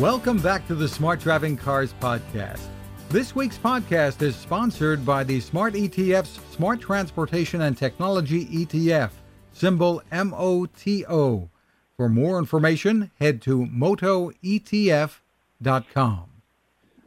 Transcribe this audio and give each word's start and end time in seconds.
Welcome 0.00 0.38
back 0.38 0.66
to 0.68 0.74
the 0.74 0.88
Smart 0.88 1.20
Driving 1.20 1.58
Cars 1.58 1.92
podcast. 2.00 2.62
This 3.10 3.36
week's 3.36 3.58
podcast 3.58 4.22
is 4.22 4.34
sponsored 4.34 5.04
by 5.04 5.24
the 5.24 5.40
Smart 5.40 5.74
ETF's 5.74 6.40
Smart 6.54 6.80
Transportation 6.80 7.60
and 7.60 7.76
Technology 7.76 8.46
ETF, 8.46 9.10
symbol 9.52 10.00
MOTO. 10.10 11.50
For 11.98 12.08
more 12.08 12.38
information, 12.38 13.10
head 13.20 13.42
to 13.42 13.66
motoetf.com. 13.66 15.20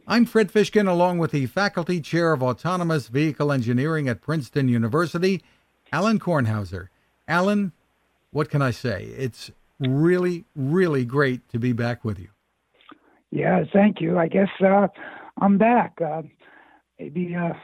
I'm 0.06 0.24
Fred 0.24 0.52
Fishkin, 0.52 0.86
along 0.88 1.18
with 1.18 1.32
the 1.32 1.46
Faculty 1.46 2.00
Chair 2.00 2.32
of 2.32 2.44
Autonomous 2.44 3.08
Vehicle 3.08 3.50
Engineering 3.50 4.08
at 4.08 4.22
Princeton 4.22 4.68
University, 4.68 5.42
Alan 5.92 6.20
Kornhauser. 6.20 6.90
Alan, 7.26 7.72
what 8.30 8.48
can 8.48 8.62
I 8.62 8.70
say? 8.70 9.06
It's 9.18 9.50
really, 9.80 10.44
really 10.54 11.04
great 11.04 11.48
to 11.48 11.58
be 11.58 11.72
back 11.72 12.04
with 12.04 12.20
you. 12.20 12.28
Yeah, 13.34 13.64
thank 13.72 14.00
you. 14.00 14.16
I 14.16 14.28
guess 14.28 14.48
uh, 14.64 14.86
I'm 15.40 15.58
back. 15.58 16.00
Uh, 16.00 16.22
maybe 17.00 17.34
uh, 17.34 17.54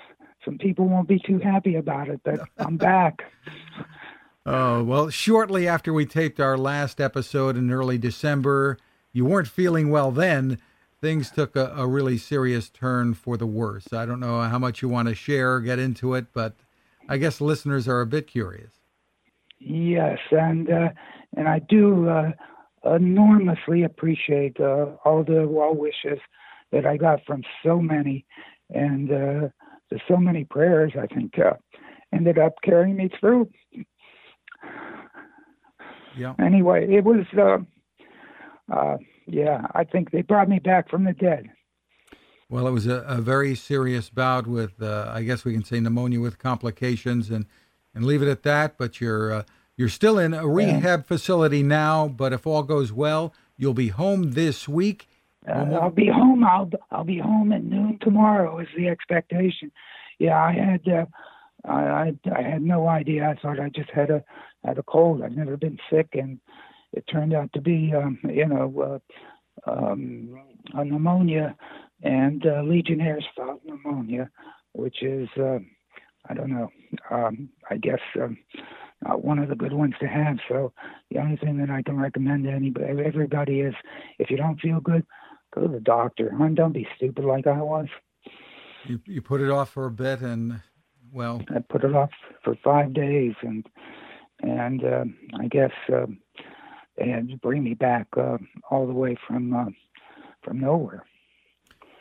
some 0.45 0.59
people 0.59 0.89
won't 0.89 1.07
be 1.07 1.21
too 1.25 1.39
happy 1.39 1.77
about 1.77 2.09
it, 2.09 2.21
but 2.25 2.41
I'm 2.59 2.77
back. 2.77 3.23
Oh, 4.45 4.83
well, 4.83 5.11
shortly 5.11 5.69
after 5.69 5.93
we 5.93 6.07
taped 6.07 6.41
our 6.41 6.59
last 6.59 7.01
episode 7.01 7.57
in 7.57 7.71
early 7.71 7.99
December, 7.99 8.79
you 9.13 9.25
weren't 9.25 9.47
feeling 9.47 9.91
well 9.91 10.11
then. 10.11 10.59
Things 11.01 11.31
took 11.31 11.55
a, 11.55 11.73
a 11.77 11.87
really 11.87 12.19
serious 12.19 12.69
turn 12.69 13.15
for 13.15 13.37
the 13.37 13.47
worse. 13.47 13.93
I 13.93 14.07
don't 14.07 14.19
know 14.19 14.41
how 14.41 14.59
much 14.59 14.83
you 14.83 14.89
want 14.89 15.07
to 15.07 15.15
share, 15.15 15.61
get 15.61 15.79
into 15.79 16.15
it, 16.15 16.33
but 16.33 16.57
I 17.09 17.17
guess 17.17 17.41
listeners 17.41 17.87
are 17.87 18.01
a 18.01 18.07
bit 18.07 18.27
curious. 18.27 18.73
Yes, 19.61 20.19
and 20.33 20.69
uh, 20.69 20.89
and 21.37 21.47
I 21.47 21.61
do 21.61 22.09
uh, 22.09 22.33
enormously 22.85 23.83
appreciate 23.83 24.59
uh, 24.61 24.87
all 25.05 25.25
the 25.25 25.47
well 25.49 25.75
wishes 25.75 26.19
that 26.73 26.87
I 26.87 26.97
got 26.97 27.21
from 27.27 27.43
so 27.65 27.81
many, 27.81 28.25
and 28.71 29.11
uh, 29.11 29.49
the 29.91 30.01
so 30.09 30.17
many 30.17 30.45
prayers. 30.45 30.93
I 31.01 31.07
think 31.13 31.39
uh, 31.39 31.55
ended 32.13 32.39
up 32.39 32.55
carrying 32.63 32.97
me 32.97 33.11
through. 33.19 33.51
Yeah. 36.17 36.35
Anyway, 36.39 36.87
it 36.91 37.05
was. 37.05 37.27
Uh, 37.37 37.59
uh, 38.73 38.99
yeah, 39.27 39.67
I 39.75 39.85
think 39.85 40.11
they 40.11 40.23
brought 40.23 40.49
me 40.49 40.59
back 40.59 40.91
from 40.91 41.05
the 41.05 41.13
dead. 41.13 41.51
Well, 42.49 42.67
it 42.67 42.73
was 42.73 42.87
a, 42.87 43.03
a 43.07 43.21
very 43.21 43.55
serious 43.55 44.11
bout 44.11 44.49
with, 44.49 44.83
uh, 44.83 45.11
I 45.15 45.23
guess 45.23 45.45
we 45.45 45.53
can 45.53 45.65
say, 45.65 45.79
pneumonia 45.79 46.21
with 46.21 46.39
complications, 46.39 47.31
and 47.31 47.47
and 47.95 48.05
leave 48.05 48.23
it 48.23 48.29
at 48.29 48.43
that. 48.43 48.77
But 48.77 49.01
you're 49.01 49.33
uh, 49.33 49.43
you're 49.81 49.89
still 49.89 50.19
in 50.19 50.35
a 50.35 50.47
rehab 50.47 51.07
facility 51.07 51.63
now, 51.63 52.07
but 52.07 52.35
if 52.35 52.47
all 52.47 52.63
goes 52.63 52.93
well, 52.93 53.33
you'll 53.57 53.73
be 53.73 53.89
home 53.89 54.33
this 54.33 54.69
week. 54.69 55.09
Uh, 55.49 55.79
I'll 55.81 55.89
be 55.89 56.07
home. 56.07 56.45
I'll 56.45 56.71
I'll 56.91 57.03
be 57.03 57.19
home 57.19 57.51
at 57.51 57.65
noon 57.65 57.99
tomorrow. 58.03 58.59
Is 58.59 58.69
the 58.77 58.89
expectation? 58.89 59.73
Yeah, 60.19 60.39
I 60.39 60.53
had 60.53 60.87
uh, 60.87 61.07
I 61.65 62.13
I 62.31 62.43
had 62.43 62.61
no 62.61 62.89
idea. 62.89 63.27
I 63.27 63.41
thought 63.41 63.59
I 63.59 63.71
just 63.71 63.89
had 63.89 64.11
a 64.11 64.23
had 64.63 64.77
a 64.77 64.83
cold. 64.83 65.23
I've 65.23 65.33
never 65.33 65.57
been 65.57 65.79
sick, 65.91 66.09
and 66.13 66.39
it 66.93 67.05
turned 67.11 67.33
out 67.33 67.51
to 67.55 67.63
be 67.63 67.95
um, 67.97 68.19
you 68.25 68.47
know 68.47 69.01
uh, 69.67 69.71
um, 69.71 70.43
a 70.75 70.85
pneumonia 70.85 71.57
and 72.03 72.45
uh, 72.45 72.61
Legionnaire's 72.65 73.25
fault 73.35 73.63
pneumonia, 73.65 74.29
which 74.73 75.03
is 75.03 75.31
uh, 75.39 75.59
I 76.29 76.35
don't 76.35 76.51
know. 76.51 76.69
Um, 77.11 77.49
I 77.71 77.79
guess 77.79 78.01
um, 78.21 78.37
uh, 78.55 78.61
one 79.03 79.39
of 79.39 79.49
the 79.49 79.57
good 79.57 79.73
ones 79.73 79.95
to 80.01 80.07
have. 80.07 80.39
So 80.49 80.73
the 81.11 81.19
only 81.19 81.37
thing 81.37 81.59
that 81.59 81.71
I 81.71 81.83
can 81.83 81.99
recommend 81.99 82.45
to 82.45 82.51
anybody, 82.51 82.87
everybody 83.05 83.61
is, 83.61 83.75
if 84.19 84.31
you 84.31 84.37
don't 84.37 84.61
feel 84.61 84.81
good, 84.81 85.07
go 85.55 85.63
to 85.63 85.69
the 85.69 85.81
doctor. 85.81 86.29
And 86.29 86.57
don't 86.57 86.73
be 86.73 86.87
stupid 86.97 87.25
like 87.25 87.47
I 87.47 87.61
was. 87.61 87.87
You 88.85 89.01
you 89.07 89.21
put 89.21 89.41
it 89.41 89.51
off 89.51 89.71
for 89.71 89.87
a 89.87 89.91
bit, 89.91 90.21
and 90.21 90.61
well, 91.13 91.43
I 91.55 91.61
put 91.61 91.85
it 91.85 91.95
off 91.95 92.11
for 92.43 92.57
five 92.65 92.95
days, 92.95 93.35
and 93.43 93.67
and 94.41 94.85
uh, 94.85 95.05
I 95.39 95.49
guess 95.49 95.73
uh, 95.93 96.07
to 96.99 97.39
bring 97.43 97.63
me 97.63 97.75
back 97.75 98.07
uh, 98.17 98.39
all 98.71 98.87
the 98.87 98.93
way 98.93 99.17
from 99.27 99.55
uh, 99.55 99.67
from 100.43 100.61
nowhere. 100.61 101.05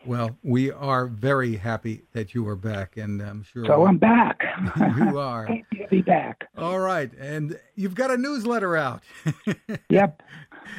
Well, 0.06 0.38
we 0.44 0.72
are 0.72 1.08
very 1.08 1.58
happy 1.58 2.04
that 2.14 2.34
you 2.34 2.48
are 2.48 2.56
back, 2.56 2.98
and 2.98 3.22
I'm 3.22 3.44
sure. 3.44 3.66
So 3.66 3.86
I'm 3.86 3.98
back. 3.98 4.42
you 4.98 5.20
are. 5.20 5.46
Happy 5.46 5.66
to 5.78 5.88
be 5.90 6.02
back. 6.02 6.48
All 6.58 6.80
right, 6.80 7.12
and 7.20 7.60
you've 7.76 7.96
got 7.96 8.12
a 8.12 8.18
newsletter 8.18 8.78
out. 8.78 9.04
yep, 9.90 10.24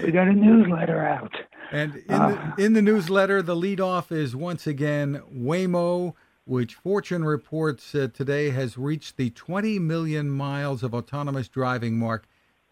we 0.03 0.11
got 0.11 0.29
a 0.29 0.33
newsletter 0.33 1.05
out. 1.05 1.35
And 1.71 1.97
in, 1.97 2.15
uh, 2.15 2.55
the, 2.57 2.65
in 2.65 2.73
the 2.73 2.83
newsletter, 2.83 3.43
the 3.43 3.55
lead 3.55 3.81
off 3.81 4.11
is 4.11 4.35
once 4.35 4.67
again 4.67 5.23
Waymo, 5.33 6.15
which 6.45 6.75
Fortune 6.75 7.25
reports 7.25 7.95
uh, 7.95 8.09
today 8.13 8.51
has 8.51 8.77
reached 8.77 9.17
the 9.17 9.31
20 9.31 9.79
million 9.79 10.31
miles 10.31 10.83
of 10.83 10.95
autonomous 10.95 11.47
driving 11.47 11.99
mark, 11.99 12.27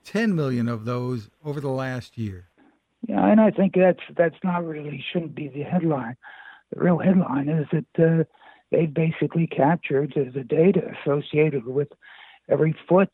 10 0.04 0.34
million 0.34 0.66
of 0.66 0.84
those 0.84 1.28
over 1.44 1.60
the 1.60 1.68
last 1.68 2.18
year. 2.18 2.48
Yeah, 3.06 3.24
and 3.26 3.40
I 3.40 3.50
think 3.50 3.74
that's 3.74 4.02
that's 4.16 4.36
not 4.42 4.64
really 4.66 5.04
shouldn't 5.12 5.34
be 5.34 5.48
the 5.48 5.62
headline. 5.62 6.16
The 6.74 6.82
real 6.82 6.98
headline 6.98 7.48
is 7.48 7.66
that 7.72 8.04
uh, 8.20 8.24
they 8.70 8.86
basically 8.86 9.46
captured 9.46 10.12
the 10.14 10.42
data 10.44 10.82
associated 11.00 11.66
with 11.66 11.88
every 12.48 12.74
foot 12.88 13.10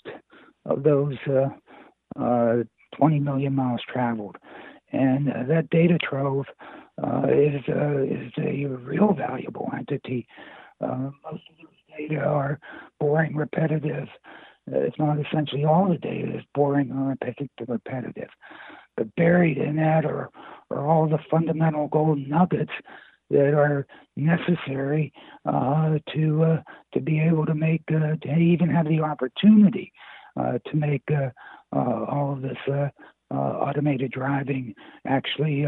of 0.64 0.82
those 0.82 1.16
uh, 1.28 1.48
uh, 2.20 2.64
20 2.96 3.20
million 3.20 3.54
miles 3.54 3.80
traveled, 3.92 4.36
and 4.92 5.30
uh, 5.30 5.42
that 5.48 5.70
data 5.70 5.98
trove 5.98 6.46
uh, 7.02 7.26
is 7.28 7.62
uh, 7.68 8.02
is 8.02 8.32
a 8.38 8.66
real 8.66 9.12
valuable 9.12 9.70
entity. 9.76 10.26
most 10.80 11.42
of 11.50 11.56
those 11.62 11.98
data 11.98 12.20
are 12.20 12.58
boring, 13.00 13.36
repetitive. 13.36 14.08
It's 14.66 14.98
not 14.98 15.18
essentially 15.20 15.64
all 15.64 15.90
the 15.90 15.98
data 15.98 16.38
is 16.38 16.44
boring 16.54 16.90
or 16.90 17.16
repetitive. 17.68 18.30
Buried 19.16 19.58
in 19.58 19.76
that 19.76 20.04
are, 20.04 20.30
are 20.70 20.86
all 20.86 21.08
the 21.08 21.18
fundamental 21.30 21.88
gold 21.88 22.18
nuggets 22.18 22.72
that 23.30 23.54
are 23.54 23.86
necessary 24.16 25.12
uh, 25.46 25.98
to 26.14 26.42
uh, 26.44 26.62
to 26.92 27.00
be 27.00 27.20
able 27.20 27.46
to 27.46 27.54
make 27.54 27.82
uh, 27.88 28.16
to 28.22 28.34
even 28.36 28.68
have 28.68 28.86
the 28.86 29.00
opportunity 29.00 29.92
uh, 30.38 30.58
to 30.66 30.76
make 30.76 31.02
uh, 31.10 31.30
uh, 31.74 32.04
all 32.04 32.32
of 32.32 32.42
this 32.42 32.90
automated 33.30 34.12
driving 34.12 34.72
actually 35.08 35.66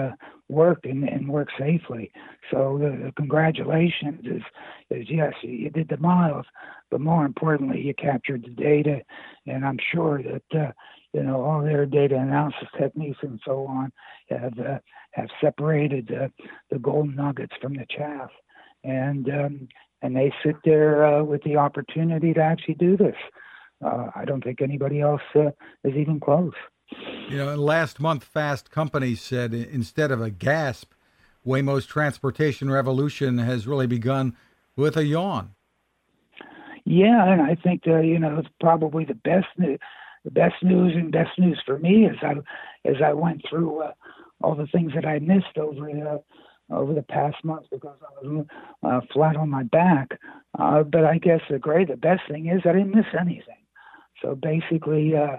work 0.48 0.78
and, 0.84 1.02
and 1.08 1.28
work 1.28 1.48
safely. 1.58 2.12
So 2.52 2.78
the, 2.78 3.12
congratulations 3.16 4.24
is 4.24 4.42
is 4.90 5.06
yes 5.10 5.32
you 5.42 5.70
did 5.70 5.88
the 5.88 5.96
miles, 5.96 6.46
but 6.90 7.00
more 7.00 7.24
importantly 7.24 7.80
you 7.80 7.94
captured 7.94 8.44
the 8.44 8.50
data, 8.50 9.00
and 9.46 9.64
I'm 9.64 9.78
sure 9.92 10.22
that 10.22 10.74
you 11.16 11.22
know, 11.22 11.42
all 11.42 11.62
their 11.62 11.86
data 11.86 12.14
analysis 12.14 12.68
techniques 12.78 13.18
and 13.22 13.40
so 13.42 13.66
on 13.66 13.90
have 14.28 14.58
uh, 14.58 14.78
have 15.12 15.28
separated 15.40 16.12
uh, 16.12 16.28
the 16.70 16.78
gold 16.78 17.16
nuggets 17.16 17.54
from 17.62 17.72
the 17.72 17.86
chaff, 17.88 18.28
and 18.84 19.26
um, 19.30 19.68
and 20.02 20.14
they 20.14 20.30
sit 20.44 20.56
there 20.62 21.06
uh, 21.06 21.22
with 21.24 21.42
the 21.42 21.56
opportunity 21.56 22.34
to 22.34 22.40
actually 22.40 22.74
do 22.74 22.98
this. 22.98 23.16
Uh, 23.82 24.08
I 24.14 24.26
don't 24.26 24.44
think 24.44 24.60
anybody 24.60 25.00
else 25.00 25.22
uh, 25.34 25.52
is 25.84 25.94
even 25.96 26.20
close. 26.20 26.52
You 27.30 27.38
know, 27.38 27.56
last 27.56 27.98
month, 27.98 28.22
Fast 28.22 28.70
Company 28.70 29.14
said 29.14 29.54
instead 29.54 30.10
of 30.10 30.20
a 30.20 30.28
gasp, 30.28 30.92
Waymo's 31.46 31.86
transportation 31.86 32.70
revolution 32.70 33.38
has 33.38 33.66
really 33.66 33.86
begun 33.86 34.36
with 34.76 34.98
a 34.98 35.06
yawn. 35.06 35.54
Yeah, 36.84 37.32
and 37.32 37.40
I 37.40 37.54
think 37.54 37.84
uh, 37.86 38.00
you 38.00 38.18
know 38.18 38.38
it's 38.38 38.50
probably 38.60 39.06
the 39.06 39.14
best 39.14 39.46
the 40.26 40.32
best 40.32 40.56
news 40.60 40.92
and 40.96 41.12
best 41.12 41.38
news 41.38 41.62
for 41.64 41.78
me 41.78 42.06
as 42.06 42.16
I 42.20 42.34
as 42.88 42.96
I 43.02 43.12
went 43.12 43.42
through 43.48 43.80
uh, 43.80 43.92
all 44.42 44.56
the 44.56 44.66
things 44.66 44.92
that 44.96 45.06
I 45.06 45.20
missed 45.20 45.56
over 45.56 45.86
the 45.86 46.22
over 46.74 46.92
the 46.92 47.02
past 47.02 47.36
month 47.44 47.66
because 47.70 47.96
I 48.02 48.26
was 48.26 48.46
uh, 48.82 49.00
flat 49.12 49.36
on 49.36 49.48
my 49.48 49.62
back. 49.62 50.18
Uh, 50.58 50.82
but 50.82 51.04
I 51.04 51.18
guess 51.18 51.40
the 51.48 51.60
great 51.60 51.88
the 51.88 51.96
best 51.96 52.22
thing 52.28 52.48
is 52.48 52.60
I 52.64 52.72
didn't 52.72 52.94
miss 52.94 53.06
anything. 53.18 53.62
So 54.20 54.34
basically, 54.34 55.14
uh, 55.14 55.36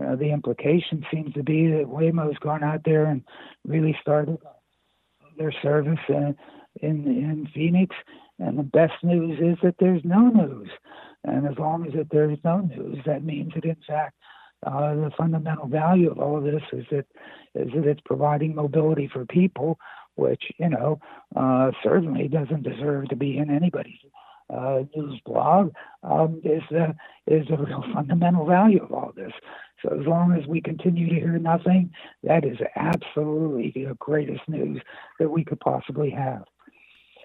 uh, 0.00 0.14
the 0.14 0.30
implication 0.30 1.04
seems 1.12 1.34
to 1.34 1.42
be 1.42 1.66
that 1.72 1.86
Waymo's 1.86 2.38
gone 2.38 2.62
out 2.62 2.82
there 2.84 3.06
and 3.06 3.24
really 3.66 3.96
started 4.00 4.38
their 5.36 5.52
service 5.62 5.98
in, 6.08 6.36
in 6.80 7.06
in 7.08 7.48
Phoenix. 7.52 7.96
And 8.38 8.56
the 8.56 8.62
best 8.62 9.02
news 9.02 9.40
is 9.40 9.58
that 9.64 9.74
there's 9.80 10.04
no 10.04 10.28
news. 10.28 10.70
And 11.24 11.44
as 11.48 11.58
long 11.58 11.88
as 11.88 11.94
that 11.94 12.06
there's 12.12 12.38
no 12.44 12.60
news, 12.60 12.98
that 13.04 13.24
means 13.24 13.52
that 13.54 13.64
in 13.64 13.76
fact 13.84 14.14
uh, 14.66 14.94
the 14.94 15.10
fundamental 15.16 15.68
value 15.68 16.10
of 16.10 16.18
all 16.18 16.38
of 16.38 16.44
this 16.44 16.62
is 16.72 16.84
that 16.90 17.06
is 17.54 17.72
that 17.74 17.86
it's 17.86 18.00
providing 18.04 18.54
mobility 18.54 19.08
for 19.12 19.24
people, 19.24 19.78
which 20.16 20.42
you 20.58 20.68
know 20.68 21.00
uh, 21.36 21.70
certainly 21.82 22.28
doesn't 22.28 22.62
deserve 22.62 23.08
to 23.08 23.16
be 23.16 23.38
in 23.38 23.50
anybody's 23.50 23.98
uh, 24.50 24.80
news 24.96 25.20
blog 25.24 25.72
um, 26.02 26.40
is 26.44 26.62
the 26.70 26.94
is 27.26 27.46
the 27.48 27.56
real 27.56 27.84
fundamental 27.94 28.46
value 28.46 28.82
of 28.82 28.92
all 28.92 29.12
this. 29.14 29.32
So 29.82 29.96
as 30.00 30.06
long 30.06 30.32
as 30.32 30.46
we 30.48 30.60
continue 30.60 31.08
to 31.08 31.14
hear 31.14 31.38
nothing, 31.38 31.92
that 32.24 32.44
is 32.44 32.58
absolutely 32.74 33.70
the 33.70 33.94
greatest 33.98 34.48
news 34.48 34.82
that 35.20 35.30
we 35.30 35.44
could 35.44 35.60
possibly 35.60 36.10
have. 36.10 36.44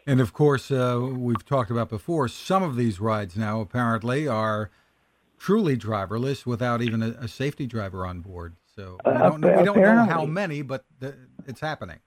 And 0.05 0.19
of 0.19 0.33
course, 0.33 0.69
uh, 0.69 0.99
we've 1.01 1.45
talked 1.45 1.71
about 1.71 1.89
before, 1.89 2.27
some 2.27 2.61
of 2.61 2.75
these 2.75 2.99
rides 2.99 3.37
now 3.37 3.61
apparently 3.61 4.27
are 4.27 4.69
truly 5.43 5.75
driverless 5.75 6.45
without 6.45 6.81
even 6.81 7.03
a, 7.03 7.09
a 7.19 7.27
safety 7.27 7.67
driver 7.67 8.05
on 8.05 8.21
board. 8.21 8.55
So 8.77 8.97
we 9.05 9.11
don't, 9.11 9.41
know, 9.41 9.57
we 9.57 9.63
don't 9.65 9.77
know 9.77 10.05
how 10.05 10.25
many, 10.25 10.61
but 10.61 10.85
the, 10.99 11.15
it's 11.45 11.59
happening. 11.59 11.99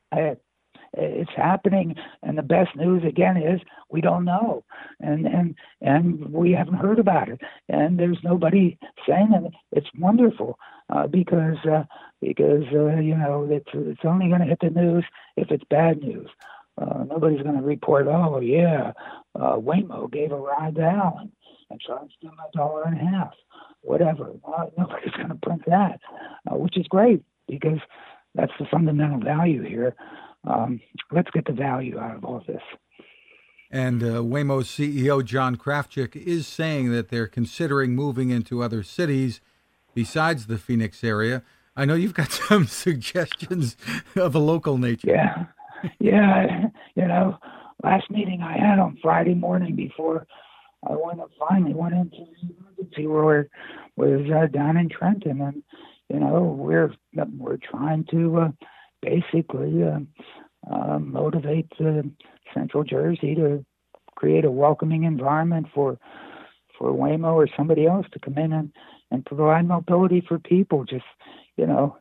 it's 0.94 1.30
happening, 1.36 1.96
and 2.22 2.38
the 2.38 2.42
best 2.42 2.74
news 2.76 3.04
again 3.06 3.36
is 3.36 3.60
we 3.90 4.00
don't 4.00 4.24
know, 4.24 4.64
and 5.00 5.26
and 5.26 5.54
and 5.82 6.32
we 6.32 6.52
haven't 6.52 6.78
heard 6.78 6.98
about 6.98 7.28
it, 7.28 7.40
and 7.68 7.98
there's 7.98 8.18
nobody 8.24 8.78
saying 9.06 9.32
it. 9.34 9.52
It's 9.70 9.90
wonderful 9.98 10.58
uh, 10.88 11.06
because 11.06 11.58
uh, 11.70 11.84
because 12.22 12.64
uh, 12.72 12.96
you 13.00 13.16
know 13.16 13.46
it's 13.50 13.70
it's 13.74 14.04
only 14.04 14.28
going 14.28 14.40
to 14.40 14.46
hit 14.46 14.60
the 14.62 14.70
news 14.70 15.04
if 15.36 15.50
it's 15.50 15.64
bad 15.68 15.98
news. 15.98 16.30
Uh, 16.80 17.04
nobody's 17.04 17.42
going 17.42 17.56
to 17.56 17.62
report, 17.62 18.06
oh 18.06 18.40
yeah, 18.40 18.92
uh, 19.34 19.56
Waymo 19.56 20.10
gave 20.10 20.32
a 20.32 20.36
ride 20.36 20.74
to 20.74 20.82
Alan 20.82 21.32
and 21.70 21.80
charged 21.80 22.16
him 22.20 22.32
a 22.32 22.56
dollar 22.56 22.84
and 22.84 23.00
a 23.00 23.04
half, 23.04 23.32
whatever. 23.82 24.32
Uh, 24.46 24.66
nobody's 24.76 25.12
going 25.12 25.28
to 25.28 25.34
print 25.36 25.62
that, 25.66 26.00
uh, 26.50 26.56
which 26.56 26.76
is 26.76 26.86
great 26.88 27.22
because 27.48 27.78
that's 28.34 28.52
the 28.58 28.66
fundamental 28.70 29.20
value 29.20 29.62
here. 29.62 29.94
Um, 30.44 30.80
let's 31.10 31.30
get 31.30 31.46
the 31.46 31.52
value 31.52 31.98
out 31.98 32.16
of 32.16 32.24
all 32.24 32.42
this. 32.46 32.62
And 33.70 34.02
uh, 34.02 34.22
Waymo's 34.22 34.68
CEO 34.68 35.24
John 35.24 35.56
Krafcik 35.56 36.14
is 36.14 36.46
saying 36.46 36.92
that 36.92 37.08
they're 37.08 37.26
considering 37.26 37.94
moving 37.94 38.30
into 38.30 38.62
other 38.62 38.82
cities 38.82 39.40
besides 39.94 40.46
the 40.46 40.58
Phoenix 40.58 41.02
area. 41.02 41.42
I 41.76 41.84
know 41.84 41.94
you've 41.94 42.14
got 42.14 42.30
some 42.48 42.66
suggestions 42.66 43.76
of 44.14 44.34
a 44.34 44.38
local 44.38 44.78
nature. 44.78 45.08
Yeah, 45.08 45.46
yeah. 45.98 46.66
You 46.94 47.06
know, 47.06 47.38
last 47.82 48.10
meeting 48.10 48.42
I 48.42 48.56
had 48.56 48.78
on 48.78 48.98
Friday 49.02 49.34
morning 49.34 49.74
before 49.74 50.26
I 50.88 50.94
went 50.94 51.20
up, 51.20 51.30
finally 51.48 51.74
went 51.74 51.94
into 51.94 52.16
the 52.18 52.54
emergency 52.58 53.06
ward 53.06 53.50
was 53.96 54.20
uh, 54.30 54.46
down 54.46 54.76
in 54.76 54.88
Trenton, 54.88 55.40
and 55.40 55.62
you 56.08 56.20
know 56.20 56.56
we're 56.58 56.94
we're 57.38 57.58
trying 57.58 58.04
to 58.10 58.40
uh, 58.40 58.48
basically 59.02 59.82
uh, 59.82 60.00
uh, 60.72 60.98
motivate 60.98 61.72
uh, 61.80 62.02
Central 62.54 62.84
Jersey 62.84 63.34
to 63.34 63.64
create 64.14 64.44
a 64.44 64.50
welcoming 64.50 65.04
environment 65.04 65.66
for 65.74 65.98
for 66.78 66.92
Waymo 66.92 67.34
or 67.34 67.48
somebody 67.56 67.86
else 67.86 68.06
to 68.12 68.18
come 68.18 68.38
in 68.38 68.52
and, 68.52 68.72
and 69.10 69.24
provide 69.24 69.66
mobility 69.66 70.22
for 70.26 70.38
people. 70.38 70.84
Just 70.84 71.04
you 71.56 71.66
know, 71.66 71.96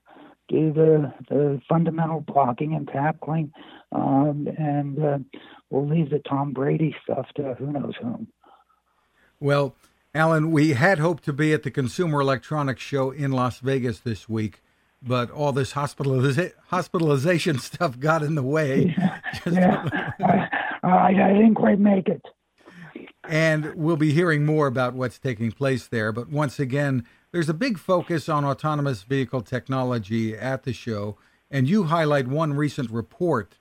do 0.50 0.74
the 0.74 1.14
the 1.30 1.62
fundamental 1.68 2.22
blocking 2.22 2.76
and 2.76 2.88
tackling, 2.88 3.52
um, 3.92 4.48
and 4.58 5.04
uh, 5.04 5.18
we'll 5.70 5.88
leave 5.88 6.10
the 6.10 6.20
Tom 6.20 6.54
Brady 6.54 6.96
stuff 7.04 7.28
to 7.36 7.56
who 7.58 7.72
knows 7.72 7.94
whom. 8.02 8.28
Well, 9.46 9.76
Alan, 10.16 10.50
we 10.50 10.74
had 10.74 10.98
hoped 10.98 11.24
to 11.26 11.32
be 11.32 11.54
at 11.54 11.62
the 11.62 11.70
Consumer 11.70 12.20
Electronics 12.20 12.82
Show 12.82 13.12
in 13.12 13.32
Las 13.32 13.60
Vegas 13.60 14.00
this 14.00 14.28
week, 14.28 14.64
but 15.04 15.30
all 15.30 15.52
this 15.52 15.74
hospitaliza- 15.74 16.54
hospitalization 16.70 17.60
stuff 17.60 18.00
got 18.00 18.24
in 18.24 18.34
the 18.34 18.42
way. 18.42 18.96
Yeah, 18.98 19.20
yeah. 19.52 20.50
I, 20.84 21.10
I 21.10 21.34
didn't 21.34 21.54
quite 21.54 21.78
make 21.78 22.10
it. 22.10 22.26
And 23.30 23.76
we'll 23.76 23.98
be 23.98 24.14
hearing 24.14 24.48
more 24.48 24.66
about 24.66 24.96
what's 24.96 25.20
taking 25.20 25.52
place 25.52 25.86
there. 25.86 26.12
But 26.12 26.30
once 26.30 26.60
again, 26.60 27.06
there's 27.32 27.48
a 27.48 27.54
big 27.54 27.78
focus 27.78 28.28
on 28.28 28.46
autonomous 28.46 29.04
vehicle 29.04 29.42
technology 29.42 30.36
at 30.36 30.64
the 30.64 30.74
show, 30.74 31.18
and 31.52 31.70
you 31.70 31.84
highlight 31.84 32.28
one 32.28 32.56
recent 32.56 32.90
report 32.90 33.60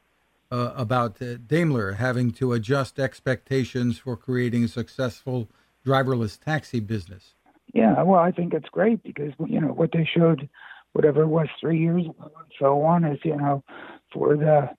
uh, 0.51 0.73
about 0.77 1.21
uh, 1.21 1.35
Daimler 1.47 1.93
having 1.93 2.31
to 2.31 2.55
adjust 2.55 2.99
expectations 2.99 3.99
for 3.99 4.17
creating 4.17 4.65
a 4.65 4.69
successful 4.69 5.51
driverless 5.87 6.39
taxi 6.41 6.81
business. 6.81 7.35
Yeah, 7.73 8.03
well, 8.03 8.21
I 8.21 8.31
think 8.31 8.55
it's 8.55 8.69
great 8.71 9.03
because 9.03 9.33
you 9.47 9.61
know 9.61 9.69
what 9.69 9.91
they 9.93 10.09
showed, 10.13 10.49
whatever 10.93 11.23
it 11.23 11.29
was, 11.29 11.49
three 11.61 11.79
years 11.79 12.05
ago 12.05 12.31
and 12.39 12.53
so 12.59 12.83
on, 12.83 13.05
is 13.05 13.19
you 13.25 13.37
know, 13.37 13.65
for 14.13 14.37
the 14.37 14.71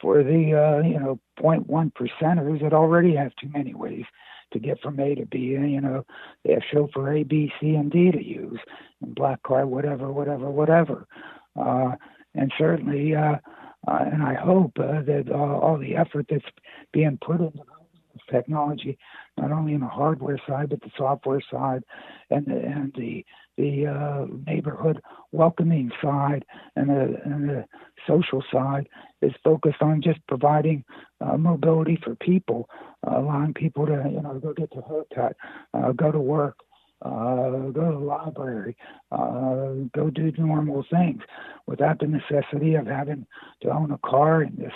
for 0.00 0.22
the 0.22 0.54
uh, 0.54 0.86
you 0.86 0.98
know 0.98 1.20
0.1 1.40 1.92
percenters 1.92 2.60
that 2.62 2.72
already 2.72 3.14
have 3.14 3.32
too 3.36 3.48
many 3.52 3.74
ways 3.74 4.04
to 4.52 4.58
get 4.58 4.80
from 4.80 5.00
A 5.00 5.14
to 5.14 5.26
B. 5.26 5.54
And, 5.54 5.70
you 5.70 5.80
know, 5.80 6.04
they 6.44 6.52
have 6.52 6.62
chauffeur 6.70 7.12
A, 7.12 7.22
B, 7.22 7.52
C, 7.60 7.74
and 7.74 7.90
D 7.90 8.10
to 8.10 8.22
use, 8.22 8.60
and 9.00 9.14
black 9.14 9.42
car, 9.42 9.66
whatever, 9.66 10.12
whatever, 10.12 10.50
whatever. 10.50 11.06
Uh, 11.58 11.92
and 12.34 12.52
certainly, 12.56 13.14
uh, 13.14 13.36
uh, 13.86 13.98
and 14.12 14.22
I 14.22 14.34
hope 14.34 14.72
uh, 14.78 15.02
that 15.02 15.24
uh, 15.30 15.34
all 15.34 15.78
the 15.78 15.96
effort 15.96 16.26
that's 16.30 16.44
being 16.92 17.18
put 17.24 17.40
into 17.40 17.62
technology, 18.30 18.98
not 19.36 19.52
only 19.52 19.74
on 19.74 19.80
the 19.80 19.86
hardware 19.86 20.40
side 20.46 20.68
but 20.70 20.80
the 20.80 20.90
software 20.96 21.42
side, 21.50 21.82
and 22.30 22.46
the, 22.46 22.56
and 22.56 22.92
the 22.96 23.24
the 23.58 23.86
uh, 23.86 24.26
neighborhood 24.46 25.00
welcoming 25.30 25.90
side 26.02 26.44
and 26.76 26.88
the, 26.88 27.20
and 27.24 27.48
the 27.48 27.64
social 28.06 28.42
side 28.52 28.88
is 29.20 29.32
focused 29.44 29.82
on 29.82 30.00
just 30.02 30.18
providing 30.26 30.82
uh, 31.20 31.36
mobility 31.36 31.98
for 32.02 32.14
people, 32.16 32.68
uh, 33.06 33.18
allowing 33.18 33.52
people 33.54 33.86
to 33.86 34.04
you 34.10 34.22
know 34.22 34.40
go 34.42 34.52
get 34.52 34.70
their 34.72 34.82
haircut, 34.82 35.36
uh, 35.74 35.92
go 35.92 36.10
to 36.10 36.18
work, 36.18 36.56
uh, 37.02 37.70
go 37.72 37.90
to 37.90 37.98
the 37.98 38.04
library, 38.04 38.76
uh, 39.10 39.72
go 39.94 40.10
do 40.10 40.32
normal 40.38 40.84
things 40.90 41.22
without 41.66 41.98
the 41.98 42.06
necessity 42.06 42.74
of 42.74 42.86
having 42.86 43.26
to 43.60 43.70
own 43.70 43.90
a 43.90 43.98
car 43.98 44.42
in 44.42 44.54
this 44.56 44.72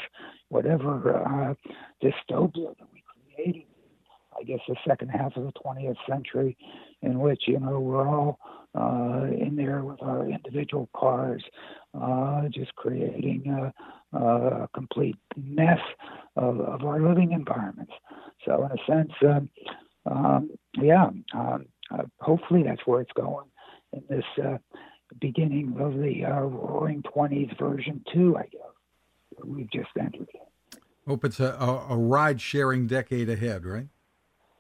whatever 0.49 1.17
uh, 1.25 1.55
dystopia 2.03 2.77
that 2.79 2.96
I 3.39 4.43
guess 4.43 4.61
the 4.69 4.77
second 4.87 5.09
half 5.09 5.37
of 5.37 5.45
the 5.45 5.53
20th 5.53 5.97
century, 6.09 6.57
in 7.03 7.21
which 7.21 7.43
you 7.47 7.59
know 7.59 7.81
we're 7.81 8.07
all 8.07 8.39
uh, 8.75 9.25
in 9.25 9.57
there 9.57 9.83
with 9.83 10.03
our 10.03 10.29
individual 10.29 10.89
cars, 10.95 11.43
uh, 11.95 12.43
just 12.51 12.75
creating 12.75 13.47
a, 13.49 14.19
a, 14.19 14.69
complete 14.75 15.17
mess 15.37 15.79
of, 16.37 16.61
of, 16.61 16.85
our 16.85 17.01
living 17.01 17.33
environments. 17.33 17.93
So, 18.45 18.67
in 18.67 18.79
a 18.79 18.85
sense, 18.87 19.13
um, 19.23 19.49
um, 20.05 20.51
yeah, 20.75 21.07
um, 21.35 21.67
uh, 21.91 22.03
hopefully 22.21 22.63
that's 22.65 22.83
where 22.85 23.01
it's 23.01 23.13
going 23.13 23.47
in 23.93 24.03
this 24.11 24.25
uh, 24.45 24.59
beginning 25.21 25.77
of 25.81 25.95
the 25.95 26.25
uh, 26.25 26.41
Roaring 26.41 27.03
Twenties 27.03 27.51
version 27.59 28.05
two, 28.13 28.37
I 28.37 28.43
guess. 28.43 28.61
We've 29.45 29.71
just 29.71 29.89
entered. 29.99 30.29
Hope 31.07 31.25
it's 31.25 31.39
a, 31.39 31.53
a, 31.61 31.95
a 31.95 31.97
ride 31.97 32.41
sharing 32.41 32.87
decade 32.87 33.29
ahead, 33.29 33.65
right? 33.65 33.87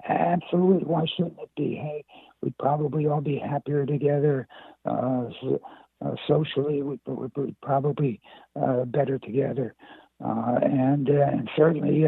Absolutely. 0.08 0.84
Why 0.84 1.04
shouldn't 1.16 1.38
it 1.40 1.50
be? 1.56 1.74
Hey, 1.74 2.04
we'd 2.42 2.56
probably 2.58 3.06
all 3.06 3.20
be 3.20 3.38
happier 3.38 3.84
together. 3.84 4.46
Uh, 4.84 5.24
uh, 6.04 6.14
socially, 6.28 6.82
we'd, 6.82 7.00
we'd 7.06 7.60
probably 7.62 8.20
uh, 8.60 8.84
better 8.84 9.18
together. 9.18 9.74
Uh, 10.24 10.58
and, 10.62 11.10
uh, 11.10 11.26
and 11.32 11.50
certainly, 11.56 12.04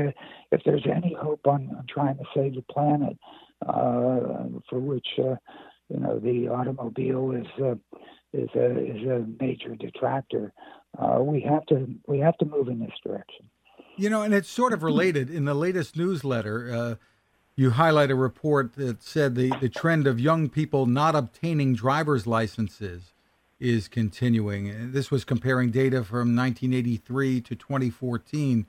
if 0.53 0.61
there's 0.65 0.87
any 0.87 1.15
hope 1.21 1.47
on, 1.47 1.69
on, 1.77 1.85
trying 1.89 2.17
to 2.17 2.25
save 2.35 2.55
the 2.55 2.63
planet, 2.71 3.17
for 3.67 4.79
which 4.79 5.07
you 5.17 5.37
know 5.91 6.19
the 6.19 6.49
automobile 6.49 7.33
is 7.33 7.77
is 8.33 8.49
a 8.55 8.79
is 8.79 9.07
a 9.07 9.27
major 9.41 9.75
detractor, 9.75 10.53
we 11.21 11.41
have 11.41 11.67
to 11.67 11.87
we 12.07 12.19
have 12.19 12.37
to 12.39 12.47
move 12.47 12.69
in 12.69 12.79
this 12.79 12.93
direction. 13.05 13.51
You 13.99 14.09
know, 14.09 14.23
and 14.23 14.33
it's 14.33 14.49
sort 14.49 14.73
of 14.73 14.85
related. 14.85 15.29
In 15.29 15.45
the 15.45 15.55
latest 15.55 15.97
newsletter, 15.97 16.73
uh, 16.73 16.95
you 17.57 17.71
highlight 17.71 18.13
a 18.13 18.15
report 18.15 18.75
that 18.77 19.03
said 19.03 19.35
the, 19.35 19.53
the 19.61 19.69
trend 19.69 20.07
of 20.07 20.21
young 20.21 20.49
people 20.49 20.87
not 20.87 21.17
obtaining 21.17 21.75
driver's 21.75 22.25
licenses 22.25 23.13
is 23.59 23.89
continuing. 23.89 24.93
This 24.93 25.11
was 25.11 25.25
comparing 25.25 25.73
data 25.73 26.05
from 26.05 26.37
1983 26.37 27.41
to 27.41 27.57
2014. 27.57 28.67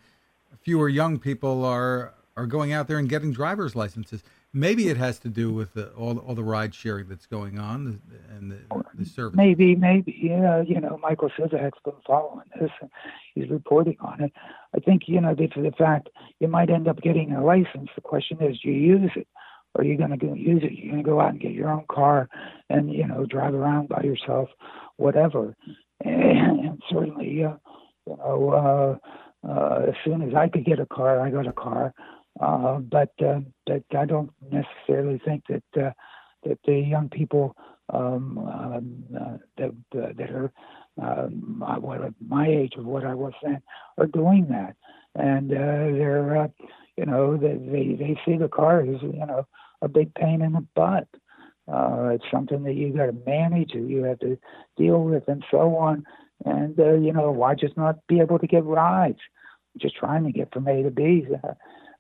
Fewer 0.62 0.89
young 0.89 1.19
people 1.19 1.63
are 1.63 2.13
are 2.36 2.48
going 2.48 2.71
out 2.71 2.88
there 2.88 2.98
and 2.98 3.09
getting 3.09 3.31
driver's 3.31 3.75
licenses. 3.75 4.24
Maybe 4.51 4.89
it 4.89 4.98
has 4.98 5.20
to 5.20 5.29
do 5.29 5.53
with 5.53 5.74
the, 5.74 5.89
all 5.89 6.18
all 6.18 6.34
the 6.34 6.44
ride 6.44 6.74
sharing 6.74 7.08
that's 7.08 7.27
going 7.27 7.60
on 7.60 8.01
and 8.29 8.51
the, 8.51 8.84
the 8.96 9.06
service. 9.06 9.38
Maybe, 9.38 9.75
maybe. 9.75 10.18
Yeah, 10.20 10.63
you 10.63 10.82
know, 10.82 10.98
Michael 10.98 11.29
Sivak's 11.38 11.77
been 11.86 11.94
following 12.06 12.48
this 12.60 12.72
and 12.82 12.89
he's 13.36 13.50
reporting 13.50 13.98
on 14.00 14.24
it. 14.24 14.34
I 14.75 14.79
think 14.79 15.03
you 15.06 15.22
know 15.22 15.36
the, 15.36 15.48
the 15.56 15.72
fact 15.77 16.10
you 16.39 16.48
might 16.48 16.72
end 16.72 16.88
up 16.88 17.00
getting 17.01 17.32
a 17.32 17.46
license. 17.46 17.89
The 17.94 18.01
question 18.01 18.38
is, 18.41 18.60
do 18.60 18.72
you 18.72 18.98
use 18.98 19.12
it? 19.15 19.27
Are 19.75 19.84
you 19.84 19.98
going 19.98 20.18
to 20.18 20.25
use 20.36 20.63
it? 20.63 20.72
You're 20.74 20.94
going 20.94 21.03
to 21.03 21.10
go 21.10 21.22
out 21.22 21.29
and 21.29 21.39
get 21.39 21.51
your 21.51 21.70
own 21.70 21.86
car 21.88 22.27
and 22.72 22.91
you 22.91 23.06
know 23.06 23.25
drive 23.25 23.53
around 23.53 23.89
by 23.89 24.01
yourself, 24.01 24.50
whatever. 24.98 25.56
And, 26.03 26.60
and 26.60 26.84
certainly, 26.89 27.44
uh, 27.44 27.53
you 28.08 28.18
know, 28.18 29.00
uh, 29.44 29.48
uh, 29.48 29.86
as 29.89 29.96
soon 30.03 30.22
as 30.22 30.34
I 30.34 30.50
could 30.50 30.65
get 30.65 30.79
a 30.79 30.86
car, 30.88 31.20
I 31.20 31.29
got 31.29 31.48
a 31.48 31.53
car 31.53 31.94
Uh, 32.39 32.77
but 32.79 33.12
uh, 33.25 33.39
but 33.65 33.84
I 33.98 34.05
don't 34.05 34.31
necessarily 34.51 35.22
think 35.25 35.43
that 35.50 35.63
uh, 35.84 35.91
that 36.46 36.60
the 36.65 36.79
young 36.79 37.10
people 37.10 37.55
um, 37.93 38.38
um, 38.38 39.03
uh, 39.19 39.38
that 39.58 39.69
uh, 40.01 40.13
that 40.17 40.31
are 40.31 40.51
um, 41.01 41.63
what 41.81 42.13
my 42.25 42.48
age 42.48 42.74
of 42.77 42.86
what 42.86 43.05
I 43.05 43.13
was 43.13 43.34
then 43.43 43.62
are 43.98 44.05
doing 44.08 44.48
that, 44.50 44.75
and 45.15 45.51
uh, 45.51 45.98
they're 45.98 46.43
uh, 46.43 46.48
you 46.98 47.05
know 47.05 47.36
they, 47.38 47.55
they 47.55 47.96
they 47.96 48.19
see 48.25 48.38
the 48.38 48.48
car 48.48 48.81
as 48.81 49.01
you 49.01 49.25
know 49.25 49.46
a 49.81 49.88
big 49.88 50.13
pain 50.15 50.41
in 50.41 50.53
the 50.53 50.65
butt. 50.75 51.08
Uh, 51.72 52.10
it's 52.13 52.25
something 52.31 52.63
that 52.63 52.74
you 52.74 52.91
got 52.93 53.05
to 53.08 53.17
manage, 53.25 53.75
or 53.75 53.79
you 53.79 54.03
have 54.03 54.19
to 54.19 54.38
deal 54.77 55.03
with, 55.03 55.27
and 55.27 55.43
so 55.51 55.75
on. 55.75 56.03
And 56.46 56.79
uh, 56.79 56.93
you 56.93 57.12
know, 57.12 57.31
why 57.31 57.55
just 57.55 57.75
not 57.77 58.05
be 58.08 58.19
able 58.22 58.39
to 58.39 58.48
get 58.48 58.63
rides? 58.63 59.19
Just 59.77 59.96
trying 59.96 60.24
to 60.24 60.31
get 60.31 60.53
from 60.53 60.67
A 60.67 60.84
to 60.84 60.89
B. 60.89 61.27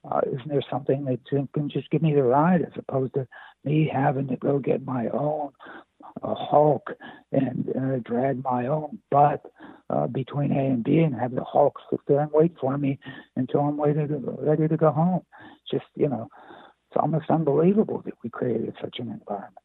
Uh, 0.09 0.21
isn't 0.27 0.47
there 0.47 0.63
something 0.69 1.05
that 1.05 1.19
can 1.53 1.69
just 1.69 1.89
give 1.89 2.01
me 2.01 2.13
the 2.13 2.23
ride 2.23 2.61
as 2.61 2.71
opposed 2.77 3.13
to 3.13 3.27
me 3.65 3.89
having 3.91 4.27
to 4.27 4.37
go 4.37 4.57
get 4.57 4.85
my 4.85 5.07
own 5.09 5.51
uh, 6.23 6.35
Hulk 6.35 6.91
and 7.31 7.69
uh, 7.75 7.97
drag 8.09 8.43
my 8.43 8.67
own 8.67 8.99
butt 9.11 9.45
uh, 9.89 10.07
between 10.07 10.51
A 10.51 10.67
and 10.67 10.83
B 10.83 10.99
and 10.99 11.15
have 11.15 11.35
the 11.35 11.43
Hulk 11.43 11.77
sit 11.89 11.99
there 12.07 12.21
and 12.21 12.31
wait 12.33 12.55
for 12.59 12.77
me 12.77 12.97
until 13.35 13.61
I'm 13.61 13.79
ready 13.79 14.07
to, 14.07 14.37
ready 14.39 14.67
to 14.67 14.77
go 14.77 14.91
home? 14.91 15.21
Just, 15.69 15.85
you 15.95 16.07
know, 16.07 16.29
it's 16.89 16.99
almost 16.99 17.29
unbelievable 17.29 18.01
that 18.05 18.13
we 18.23 18.29
created 18.29 18.73
such 18.81 18.99
an 18.99 19.11
environment. 19.11 19.55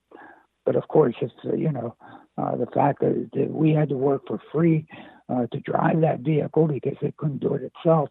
But 0.67 0.77
of 0.77 0.89
course, 0.89 1.15
it's, 1.21 1.33
uh, 1.45 1.55
you 1.55 1.71
know, 1.71 1.97
uh, 2.37 2.57
the 2.57 2.67
fact 2.67 3.01
that, 3.01 3.31
that 3.35 3.51
we 3.51 3.71
had 3.71 3.89
to 3.91 3.97
work 3.97 4.23
for 4.27 4.41
free 4.53 4.87
uh, 5.29 5.47
to 5.53 5.61
drive 5.61 6.01
that 6.01 6.21
vehicle 6.21 6.67
because 6.67 6.97
it 7.03 7.17
couldn't 7.17 7.41
do 7.41 7.55
it 7.55 7.63
itself. 7.63 8.09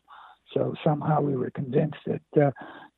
So 0.54 0.74
somehow 0.84 1.22
we 1.22 1.36
were 1.36 1.52
convinced 1.52 1.98
that 2.06 2.42
uh, 2.42 2.52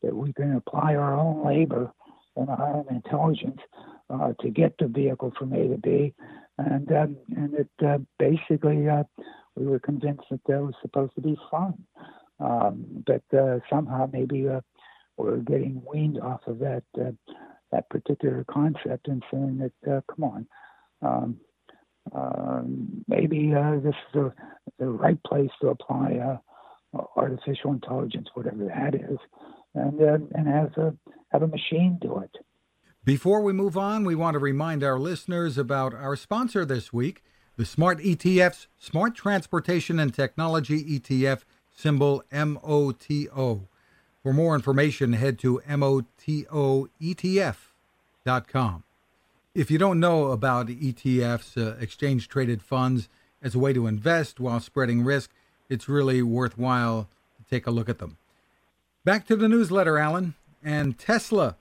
that 0.03 0.15
we 0.15 0.33
can 0.33 0.55
apply 0.55 0.95
our 0.95 1.17
own 1.17 1.45
labor 1.45 1.91
and 2.35 2.49
our 2.49 2.75
own 2.75 2.85
intelligence 2.89 3.59
uh, 4.09 4.33
to 4.41 4.49
get 4.49 4.75
the 4.77 4.87
vehicle 4.87 5.31
from 5.37 5.53
A 5.53 5.67
to 5.69 5.77
B, 5.77 6.13
and 6.57 6.91
um, 6.91 7.17
and 7.35 7.53
it 7.53 7.69
uh, 7.85 7.97
basically 8.19 8.87
uh, 8.89 9.03
we 9.55 9.65
were 9.65 9.79
convinced 9.79 10.23
that 10.31 10.41
that 10.47 10.61
was 10.61 10.75
supposed 10.81 11.15
to 11.15 11.21
be 11.21 11.37
fun, 11.49 11.73
um, 12.39 13.03
but 13.05 13.23
uh, 13.37 13.59
somehow 13.69 14.09
maybe 14.11 14.47
uh, 14.47 14.61
we're 15.17 15.37
getting 15.37 15.81
weaned 15.91 16.19
off 16.19 16.41
of 16.47 16.59
that 16.59 16.83
that 17.71 17.89
particular 17.89 18.45
concept 18.49 19.07
and 19.07 19.23
saying 19.31 19.57
that 19.83 20.03
come 20.13 20.23
on. 20.23 20.47
Um, 21.01 21.37
um, 22.13 23.03
maybe 23.07 23.51
this 23.81 23.95
is 23.95 24.13
the, 24.13 24.33
the 24.77 24.85
right 24.85 25.21
place 25.23 25.49
to 25.61 25.69
apply 25.69 26.19
artificial 27.15 27.71
intelligence, 27.71 28.27
whatever 28.33 28.65
that 28.65 28.95
is, 28.95 29.17
and 29.73 30.01
uh, 30.01 30.17
and 30.33 30.47
have 30.47 30.77
a 30.77 30.93
have 31.31 31.41
a 31.41 31.47
machine 31.47 31.97
do 32.01 32.19
it. 32.19 32.35
Before 33.03 33.41
we 33.41 33.53
move 33.53 33.77
on, 33.77 34.03
we 34.03 34.15
want 34.15 34.33
to 34.33 34.39
remind 34.39 34.83
our 34.83 34.97
listeners 34.97 35.57
about 35.57 35.93
our 35.93 36.15
sponsor 36.15 36.65
this 36.65 36.91
week, 36.91 37.23
the 37.55 37.65
Smart 37.65 37.99
ETF's 37.99 38.67
Smart 38.79 39.13
Transportation 39.15 39.99
and 39.99 40.13
Technology 40.13 40.99
ETF, 40.99 41.43
symbol 41.71 42.23
MOTO. 42.31 43.67
For 44.23 44.33
more 44.33 44.55
information, 44.55 45.13
head 45.13 45.37
to 45.39 45.61
MOTOETF.com. 45.69 46.43
If 49.53 49.69
you 49.71 49.77
don't 49.77 49.99
know 49.99 50.31
about 50.31 50.67
ETFs, 50.67 51.55
uh, 51.55 51.75
exchange 51.79 52.27
traded 52.27 52.63
funds, 52.63 53.07
as 53.41 53.53
a 53.53 53.59
way 53.59 53.71
to 53.71 53.85
invest 53.85 54.39
while 54.39 54.59
spreading 54.59 55.03
risk, 55.03 55.31
it's 55.69 55.89
really 55.89 56.21
worthwhile 56.21 57.07
to 57.37 57.49
take 57.49 57.67
a 57.67 57.71
look 57.71 57.89
at 57.89 57.99
them. 57.99 58.17
Back 59.03 59.27
to 59.27 59.35
the 59.35 59.47
newsletter, 59.47 59.97
Alan. 59.97 60.35
And 60.63 60.97
Tesla 60.97 61.55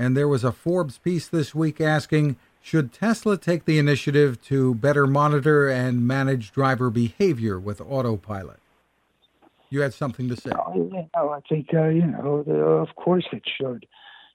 and 0.00 0.16
there 0.16 0.28
was 0.28 0.44
a 0.44 0.52
Forbes 0.52 0.96
piece 0.96 1.28
this 1.28 1.54
week 1.54 1.78
asking 1.78 2.36
Should 2.62 2.90
Tesla 2.90 3.36
take 3.36 3.66
the 3.66 3.78
initiative 3.78 4.42
to 4.44 4.74
better 4.74 5.06
monitor 5.06 5.68
and 5.68 6.06
manage 6.06 6.52
driver 6.52 6.88
behavior 6.88 7.60
with 7.60 7.82
autopilot? 7.82 8.60
You 9.68 9.82
had 9.82 9.92
something 9.92 10.28
to 10.28 10.36
say. 10.36 10.52
Oh, 10.54 10.74
you 10.74 11.06
know, 11.14 11.28
I 11.28 11.40
think, 11.48 11.68
uh, 11.74 11.88
you 11.88 12.06
know, 12.06 12.44
of 12.46 12.96
course 12.96 13.26
it 13.30 13.42
should. 13.58 13.86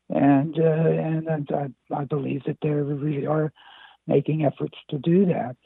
And, 0.10 0.56
uh, 0.60 0.64
and, 0.64 1.28
and 1.28 1.50
I, 1.52 1.96
I 1.96 2.04
believe 2.04 2.44
that 2.46 2.58
they 2.62 2.70
really 2.70 3.26
are 3.26 3.52
making 4.06 4.46
efforts 4.46 4.78
to 4.92 5.00
do 5.00 5.26
that. 5.26 5.58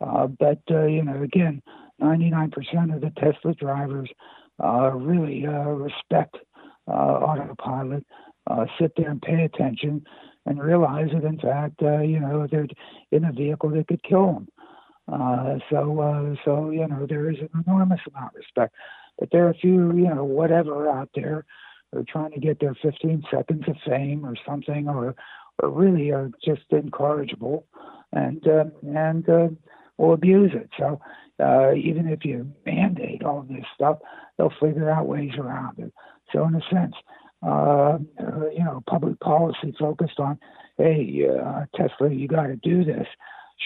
Uh, 0.00 0.28
but, 0.28 0.60
uh, 0.70 0.86
you 0.86 1.02
know, 1.02 1.20
again, 1.22 1.62
99% 2.00 2.94
of 2.94 3.00
the 3.00 3.12
Tesla 3.16 3.54
drivers 3.54 4.10
uh, 4.62 4.90
really 4.92 5.46
uh, 5.46 5.50
respect 5.50 6.36
uh, 6.88 6.90
autopilot 6.90 8.04
uh, 8.48 8.64
sit 8.80 8.92
there 8.96 9.10
and 9.10 9.20
pay 9.20 9.44
attention 9.44 10.04
and 10.46 10.62
realize 10.62 11.08
that, 11.12 11.24
in 11.24 11.38
fact, 11.38 11.82
uh, 11.82 11.98
you 11.98 12.18
know, 12.18 12.46
they're 12.50 12.66
in 13.12 13.24
a 13.24 13.32
vehicle 13.32 13.70
that 13.70 13.86
could 13.86 14.02
kill 14.02 14.32
them. 14.32 14.48
Uh, 15.12 15.58
so, 15.70 16.36
so 16.44 16.70
you 16.70 16.86
know, 16.86 17.06
there 17.08 17.30
is 17.30 17.38
an 17.40 17.64
enormous 17.66 18.00
amount 18.08 18.32
of 18.34 18.36
respect. 18.36 18.74
But 19.18 19.28
there 19.32 19.46
are 19.46 19.50
a 19.50 19.54
few, 19.54 19.94
you 19.96 20.14
know, 20.14 20.24
whatever 20.24 20.88
out 20.88 21.10
there 21.14 21.44
who 21.92 22.00
are 22.00 22.04
trying 22.04 22.32
to 22.32 22.40
get 22.40 22.60
their 22.60 22.74
15 22.80 23.24
seconds 23.30 23.64
of 23.68 23.76
fame 23.86 24.24
or 24.24 24.34
something, 24.46 24.88
or, 24.88 25.14
or 25.62 25.70
really 25.70 26.10
are 26.10 26.30
just 26.44 26.62
incorrigible, 26.70 27.66
and 28.12 28.42
and 28.46 29.56
will 29.98 30.14
abuse 30.14 30.52
it. 30.54 30.70
So, 30.78 31.00
uh, 31.40 31.72
even 31.74 32.08
if 32.08 32.24
you 32.24 32.50
mandate 32.66 33.22
all 33.24 33.42
this 33.48 33.64
stuff, 33.74 33.98
they'll 34.36 34.52
figure 34.60 34.90
out 34.90 35.06
ways 35.06 35.32
around 35.38 35.78
it. 35.78 35.92
So, 36.32 36.44
in 36.46 36.54
a 36.54 36.60
sense, 36.72 36.94
uh, 37.46 37.98
you 38.52 38.64
know, 38.64 38.82
public 38.88 39.18
policy 39.20 39.74
focused 39.78 40.18
on, 40.18 40.38
hey, 40.76 41.26
uh, 41.28 41.66
Tesla, 41.76 42.10
you 42.10 42.26
got 42.28 42.46
to 42.46 42.56
do 42.56 42.84
this. 42.84 43.06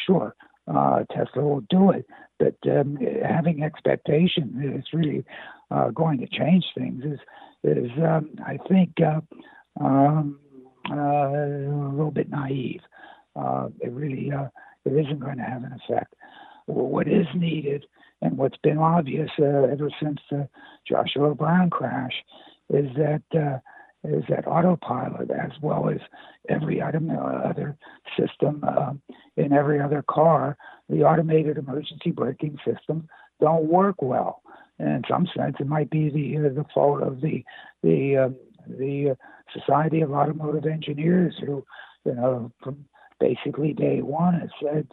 Sure, 0.06 0.34
uh, 0.68 1.04
Tesla 1.10 1.42
will 1.42 1.64
do 1.70 1.90
it, 1.90 2.06
but 2.38 2.56
um, 2.70 2.98
having 3.26 3.62
expectation 3.62 4.52
that 4.56 4.74
it's 4.74 4.92
really 4.92 5.24
uh, 5.70 5.90
going 5.90 6.18
to 6.18 6.26
change 6.26 6.64
things 6.76 7.02
is, 7.04 7.18
is 7.64 7.90
um, 8.02 8.30
I 8.44 8.58
think, 8.68 8.90
uh, 9.00 9.20
um, 9.82 10.38
uh, 10.90 10.94
a 10.94 11.92
little 11.92 12.10
bit 12.10 12.28
naive. 12.28 12.80
it 13.80 13.92
really, 13.92 14.30
it 14.84 14.92
isn't 14.92 15.20
going 15.20 15.38
to 15.38 15.44
have 15.44 15.62
an 15.64 15.78
effect. 15.88 16.14
What 16.66 17.08
is 17.08 17.26
needed, 17.34 17.86
and 18.20 18.38
what's 18.38 18.56
been 18.62 18.78
obvious 18.78 19.30
ever 19.38 19.90
since 20.00 20.20
the 20.30 20.48
Joshua 20.88 21.34
Brown 21.34 21.70
crash, 21.70 22.12
is 22.70 22.86
that 22.96 23.22
uh, 23.34 23.58
is 24.04 24.24
that 24.28 24.46
autopilot 24.46 25.30
as 25.30 25.52
well 25.60 25.88
as 25.88 26.00
every 26.48 26.80
other 26.80 27.00
other 27.44 27.76
system 28.18 28.62
uh, 28.66 28.92
in 29.36 29.52
every 29.52 29.80
other 29.80 30.02
car. 30.08 30.56
The 30.88 31.04
automated 31.04 31.58
emergency 31.58 32.10
braking 32.10 32.58
system 32.64 33.08
don't 33.40 33.66
work 33.66 34.02
well. 34.02 34.42
And 34.78 34.88
in 34.88 35.02
some 35.08 35.28
sense, 35.36 35.56
it 35.60 35.66
might 35.66 35.90
be 35.90 36.10
the 36.10 36.46
uh, 36.46 36.54
the 36.54 36.66
fault 36.74 37.02
of 37.02 37.20
the 37.20 37.44
the 37.82 38.16
um, 38.16 38.36
the 38.66 39.10
uh, 39.10 39.14
Society 39.58 40.00
of 40.00 40.12
Automotive 40.12 40.66
Engineers, 40.66 41.34
who 41.44 41.64
you 42.04 42.14
know 42.14 42.50
from 42.62 42.84
basically 43.20 43.72
day 43.72 44.02
one 44.02 44.34
has 44.34 44.50
said, 44.60 44.88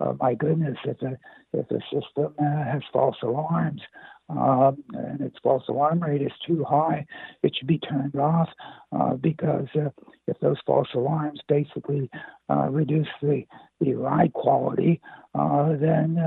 uh, 0.00 0.14
"My 0.20 0.34
goodness, 0.34 0.76
if 0.84 0.98
the 0.98 1.16
if 1.52 1.68
the 1.68 1.80
system 1.92 2.34
uh, 2.38 2.64
has 2.64 2.82
false 2.92 3.16
alarms, 3.22 3.80
um, 4.28 4.82
and 4.94 5.20
its 5.20 5.36
false 5.42 5.64
alarm 5.68 6.02
rate 6.02 6.22
is 6.22 6.32
too 6.46 6.64
high, 6.64 7.06
it 7.42 7.54
should 7.56 7.68
be 7.68 7.78
turned 7.78 8.16
off 8.16 8.48
uh, 8.92 9.14
because 9.14 9.68
uh, 9.76 9.90
if 10.26 10.38
those 10.40 10.56
false 10.66 10.88
alarms 10.94 11.40
basically 11.46 12.10
uh, 12.48 12.68
reduce 12.70 13.08
the, 13.20 13.44
the 13.80 13.94
ride 13.94 14.32
quality, 14.32 15.00
uh, 15.34 15.70
then 15.76 16.18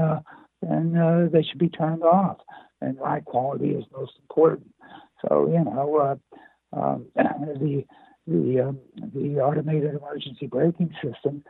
then 0.62 1.30
they 1.32 1.44
should 1.44 1.60
be 1.60 1.70
turned 1.70 2.04
off. 2.04 2.38
And 2.82 3.00
ride 3.00 3.26
quality 3.26 3.70
is 3.70 3.86
most 3.92 4.14
important. 4.22 4.72
So 5.28 5.48
you 5.48 5.64
know 5.64 6.20
um, 6.74 7.06
the 7.16 7.84
the 8.28 8.60
um, 8.62 8.80
the 9.14 9.40
automated 9.40 9.96
emergency 9.96 10.48
braking 10.48 10.94
system 11.04 11.44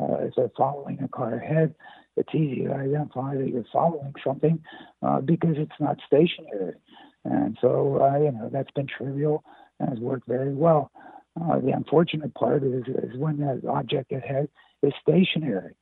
uh, 0.00 0.14
as 0.26 0.32
they're 0.36 0.50
following 0.56 0.98
a 1.02 1.08
car 1.08 1.34
ahead 1.34 1.74
it's 2.16 2.34
easy 2.34 2.64
to 2.64 2.74
identify 2.74 3.36
that 3.36 3.48
you're 3.48 3.64
following 3.72 4.14
something 4.24 4.62
uh, 5.02 5.20
because 5.20 5.54
it's 5.56 5.80
not 5.80 5.98
stationary. 6.06 6.74
And 7.24 7.56
so, 7.60 8.00
uh, 8.02 8.18
you 8.18 8.32
know, 8.32 8.50
that's 8.52 8.70
been 8.72 8.86
trivial 8.86 9.44
and 9.80 9.88
has 9.88 9.98
worked 9.98 10.26
very 10.28 10.54
well. 10.54 10.90
Uh, 11.40 11.60
the 11.60 11.70
unfortunate 11.70 12.34
part 12.34 12.62
is, 12.62 12.84
is 12.86 13.16
when 13.16 13.38
that 13.38 13.62
object 13.68 14.12
ahead 14.12 14.48
is 14.82 14.92
stationary. 15.00 15.74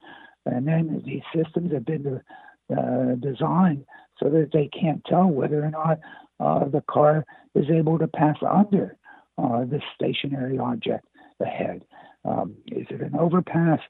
And 0.47 0.67
then 0.67 1.03
these 1.05 1.23
systems 1.35 1.73
have 1.73 1.85
been 1.85 2.21
uh, 2.71 3.15
designed 3.17 3.85
so 4.19 4.29
that 4.31 4.51
they 4.53 4.69
can't 4.69 5.05
tell 5.05 5.27
whether 5.27 5.65
or 5.65 5.71
not 5.71 5.99
uh, 6.39 6.69
the 6.69 6.83
car 6.89 7.25
is 7.55 7.67
able 7.71 7.99
to 7.99 8.07
pass 8.07 8.37
under 8.49 8.97
uh, 9.39 9.65
this 9.65 9.83
stationary 9.95 10.59
object 10.59 11.05
ahead. 11.41 11.85
Um, 12.25 12.55
is 12.67 12.87
it 12.91 13.01
an 13.01 13.17
overpass? 13.19 13.81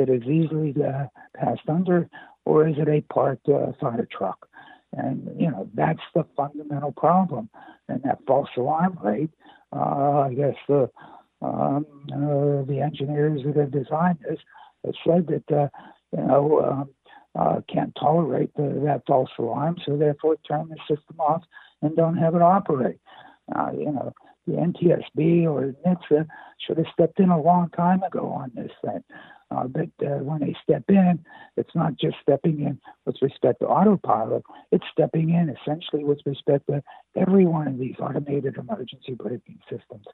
that 0.00 0.08
is 0.08 0.22
easily 0.22 0.74
uh, 0.82 1.06
passed 1.36 1.68
under, 1.68 2.08
or 2.44 2.66
is 2.66 2.76
it 2.78 2.88
a 2.88 3.00
parked 3.12 3.48
uh, 3.48 3.72
fire 3.80 4.08
truck? 4.10 4.48
And, 4.96 5.30
you 5.38 5.50
know, 5.50 5.68
that's 5.74 6.00
the 6.14 6.24
fundamental 6.36 6.92
problem. 6.92 7.48
And 7.88 8.02
that 8.02 8.18
false 8.26 8.48
alarm 8.56 8.98
rate, 9.02 9.30
uh, 9.74 10.20
I 10.20 10.34
guess 10.34 10.54
the, 10.68 10.90
um, 11.42 11.86
uh, 12.12 12.64
the 12.64 12.80
engineers 12.82 13.42
that 13.44 13.56
have 13.56 13.70
designed 13.70 14.18
this 14.28 14.40
have 14.84 14.94
said 15.06 15.26
that, 15.28 15.56
uh, 15.56 15.68
you 16.16 16.26
know, 16.26 16.60
um, 16.60 16.90
uh, 17.38 17.60
can't 17.72 17.94
tolerate 17.94 18.52
the, 18.56 18.80
that 18.84 19.02
false 19.06 19.30
alarm, 19.38 19.76
so 19.86 19.96
therefore 19.96 20.36
turn 20.48 20.68
the 20.68 20.76
system 20.88 21.20
off 21.20 21.42
and 21.82 21.94
don't 21.94 22.16
have 22.16 22.34
it 22.34 22.42
operate. 22.42 22.98
Uh, 23.54 23.70
you 23.72 23.92
know, 23.92 24.12
the 24.50 24.56
NTSB 24.56 25.44
or 25.44 25.74
NHTSA 25.86 26.26
should 26.58 26.78
have 26.78 26.86
stepped 26.92 27.20
in 27.20 27.30
a 27.30 27.40
long 27.40 27.70
time 27.70 28.02
ago 28.02 28.26
on 28.28 28.50
this 28.54 28.72
thing. 28.84 29.02
Uh, 29.50 29.66
but 29.66 29.88
uh, 30.06 30.18
when 30.18 30.40
they 30.40 30.54
step 30.62 30.84
in, 30.88 31.18
it's 31.56 31.74
not 31.74 31.96
just 31.96 32.16
stepping 32.22 32.60
in 32.60 32.78
with 33.04 33.16
respect 33.20 33.60
to 33.60 33.66
autopilot, 33.66 34.44
it's 34.70 34.84
stepping 34.92 35.30
in 35.30 35.48
essentially 35.48 36.04
with 36.04 36.20
respect 36.24 36.66
to 36.68 36.82
every 37.16 37.46
one 37.46 37.66
of 37.66 37.78
these 37.78 37.96
automated 37.98 38.56
emergency 38.56 39.14
braking 39.14 39.58
systems. 39.68 40.06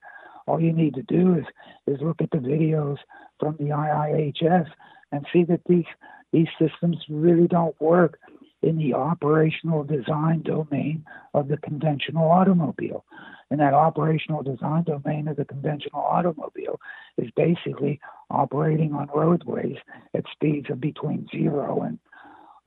All 0.47 0.61
you 0.61 0.73
need 0.73 0.95
to 0.95 1.02
do 1.02 1.35
is, 1.35 1.45
is 1.87 2.00
look 2.00 2.23
at 2.23 2.31
the 2.31 2.38
videos 2.38 2.97
from 3.38 3.57
the 3.59 3.66
IIHS 3.66 4.69
and 5.12 5.26
see 5.33 5.45
that 5.45 5.61
these, 5.69 5.85
these 6.33 6.49
systems 6.59 6.97
really 7.11 7.47
don't 7.47 7.78
work 7.81 8.19
in 8.62 8.78
the 8.78 8.94
operational 8.94 9.84
design 9.84 10.42
domain 10.42 11.04
of 11.34 11.48
the 11.48 11.56
conventional 11.58 12.30
automobile. 12.30 13.04
And 13.50 13.60
that 13.60 13.75
operational 13.75 14.42
design 14.42 14.84
domain 14.84 15.28
of 15.28 15.36
the 15.36 15.44
conventional 15.44 16.00
automobile 16.00 16.80
is 17.16 17.30
basically 17.36 18.00
operating 18.30 18.92
on 18.92 19.08
roadways 19.14 19.76
at 20.14 20.25
speeds 20.32 20.68
of 20.70 20.80
between 20.80 21.28
zero 21.30 21.82
and, 21.82 21.98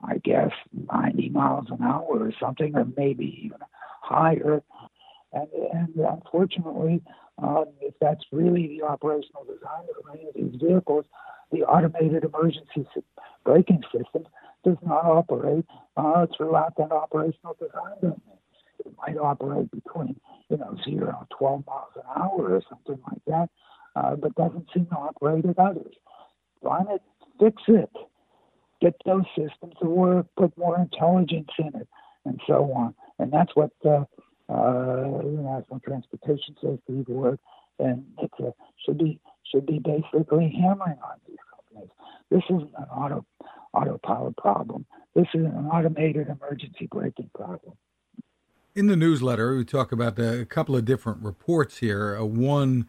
I 0.02 0.18
guess, 0.18 0.52
90 0.90 1.28
miles 1.30 1.66
an 1.70 1.82
hour 1.82 2.06
or 2.06 2.32
something, 2.40 2.74
or 2.76 2.86
maybe 2.96 3.42
even 3.44 3.58
higher. 4.00 4.62
And, 5.32 5.48
and 5.72 5.94
unfortunately, 5.96 7.02
uh, 7.42 7.64
if 7.80 7.94
that's 8.00 8.24
really 8.32 8.66
the 8.68 8.84
operational 8.86 9.44
design 9.44 9.84
domain 10.02 10.28
of 10.28 10.34
these 10.34 10.60
vehicles, 10.60 11.04
the 11.52 11.62
automated 11.62 12.24
emergency 12.24 12.86
braking 13.44 13.82
system 13.92 14.26
does 14.64 14.76
not 14.82 15.04
operate 15.04 15.64
uh, 15.96 16.26
throughout 16.36 16.76
that 16.76 16.92
operational 16.92 17.56
design 17.58 17.96
domain. 18.00 18.20
It 18.84 18.94
might 18.98 19.18
operate 19.18 19.70
between, 19.70 20.16
you 20.48 20.56
know, 20.56 20.76
zero 20.84 21.16
and 21.18 21.28
12 21.38 21.66
miles 21.66 21.92
an 21.96 22.02
hour 22.16 22.54
or 22.54 22.62
something 22.68 22.98
like 23.10 23.22
that, 23.26 23.48
uh, 23.96 24.16
but 24.16 24.34
doesn't 24.34 24.68
seem 24.72 24.86
to 24.86 24.94
operate 24.94 25.44
at 25.44 25.58
others. 25.58 25.94
Find 26.62 26.88
it, 26.90 27.02
fix 27.38 27.62
it, 27.68 27.90
get 28.80 28.94
those 29.04 29.24
systems 29.36 29.74
to 29.82 29.88
work, 29.88 30.26
put 30.36 30.56
more 30.56 30.78
intelligence 30.78 31.50
in 31.58 31.68
it, 31.68 31.88
and 32.24 32.40
so 32.46 32.72
on. 32.72 32.94
And 33.18 33.32
that's 33.32 33.54
what 33.54 33.70
uh, 33.84 34.04
National 34.50 35.80
Transportation 35.84 36.56
Safety 36.60 37.02
Board 37.02 37.38
and 37.78 38.04
NHTSA 38.18 38.52
should 38.84 38.98
be 38.98 39.20
should 39.50 39.66
be 39.66 39.78
basically 39.78 40.54
hammering 40.60 40.98
on 41.02 41.18
these 41.26 41.38
companies. 41.54 41.90
This 42.30 42.42
isn't 42.50 42.70
an 42.76 42.84
auto 42.84 43.24
autopilot 43.72 44.36
problem. 44.36 44.86
This 45.14 45.26
is 45.34 45.44
an 45.44 45.68
automated 45.72 46.28
emergency 46.28 46.88
braking 46.90 47.30
problem. 47.34 47.74
In 48.74 48.86
the 48.86 48.96
newsletter, 48.96 49.56
we 49.56 49.64
talk 49.64 49.92
about 49.92 50.18
a 50.18 50.44
couple 50.44 50.76
of 50.76 50.84
different 50.84 51.22
reports 51.22 51.78
here. 51.78 52.16
Uh, 52.16 52.24
one 52.24 52.86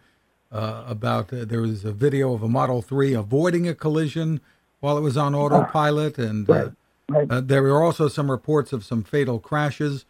uh, 0.51 0.83
about 0.87 1.33
uh, 1.33 1.45
there 1.45 1.61
was 1.61 1.83
a 1.85 1.91
video 1.91 2.33
of 2.33 2.43
a 2.43 2.47
Model 2.47 2.81
3 2.81 3.13
avoiding 3.13 3.67
a 3.67 3.73
collision 3.73 4.41
while 4.79 4.97
it 4.97 5.01
was 5.01 5.17
on 5.17 5.33
autopilot, 5.33 6.17
and 6.17 6.49
uh, 6.49 6.53
right, 6.53 6.71
right. 7.09 7.31
Uh, 7.31 7.41
there 7.41 7.63
were 7.63 7.83
also 7.83 8.07
some 8.07 8.29
reports 8.29 8.73
of 8.73 8.83
some 8.83 9.03
fatal 9.03 9.39
crashes. 9.39 10.05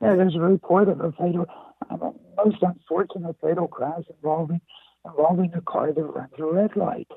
Yeah, 0.00 0.16
there's 0.16 0.34
a 0.34 0.40
report 0.40 0.88
of 0.88 1.00
a 1.00 1.12
fatal, 1.12 1.46
uh, 1.90 1.96
most 2.36 2.58
unfortunate 2.62 3.36
fatal 3.42 3.68
crash 3.68 4.02
involving 4.10 4.60
involving 5.06 5.52
a 5.54 5.60
car 5.60 5.92
that 5.92 6.02
runs 6.02 6.32
a 6.38 6.44
red 6.44 6.76
light. 6.76 7.08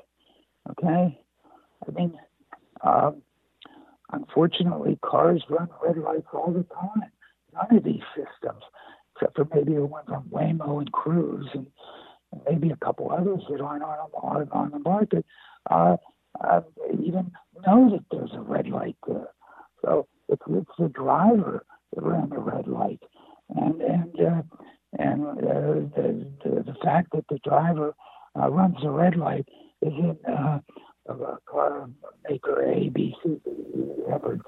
Okay, 0.70 1.18
I 1.86 1.90
mean, 1.92 2.18
um, 2.82 3.22
unfortunately, 4.12 4.98
cars 5.02 5.42
run 5.48 5.68
red 5.82 5.96
lights 5.98 6.26
all 6.32 6.52
the 6.52 6.64
time. 6.74 7.10
None 7.54 7.78
of 7.78 7.84
these 7.84 8.02
systems, 8.14 8.62
except 9.14 9.36
for 9.36 9.48
maybe 9.54 9.74
the 9.74 9.86
ones 9.86 10.08
on 10.10 10.24
Waymo 10.24 10.78
and 10.78 10.92
Cruise, 10.92 11.48
and, 11.54 11.66
and 12.32 12.42
maybe 12.48 12.70
a 12.70 12.76
couple 12.76 13.10
others 13.10 13.40
that 13.50 13.60
aren't 13.60 13.82
on, 13.82 13.98
on, 14.14 14.48
on 14.52 14.70
the 14.70 14.78
market, 14.78 15.24
uh, 15.70 15.96
uh, 16.40 16.60
even 16.92 17.32
know 17.66 17.90
that 17.90 18.04
there's 18.10 18.34
a 18.34 18.40
red 18.40 18.68
light 18.68 18.96
there. 19.06 19.28
So 19.82 20.06
it's, 20.28 20.42
it's 20.48 20.70
the 20.78 20.88
driver 20.88 21.64
ran 21.96 22.28
the 22.30 22.38
red 22.38 22.68
light, 22.68 23.02
and 23.54 23.80
and 23.80 24.20
uh, 24.20 24.42
and 24.98 25.26
uh, 25.26 25.32
the, 25.96 26.26
the 26.44 26.50
the 26.66 26.76
fact 26.82 27.12
that 27.12 27.24
the 27.28 27.38
driver 27.44 27.94
uh, 28.38 28.48
runs 28.50 28.76
the 28.82 28.90
red 28.90 29.16
light 29.16 29.46
is 29.82 29.92
in 29.92 30.16
uh, 30.28 30.60
a 31.08 31.38
car 31.46 31.88
maker 32.28 32.62
A, 32.62 32.88
B, 32.88 33.14
C, 33.22 33.40
ever 34.12 34.38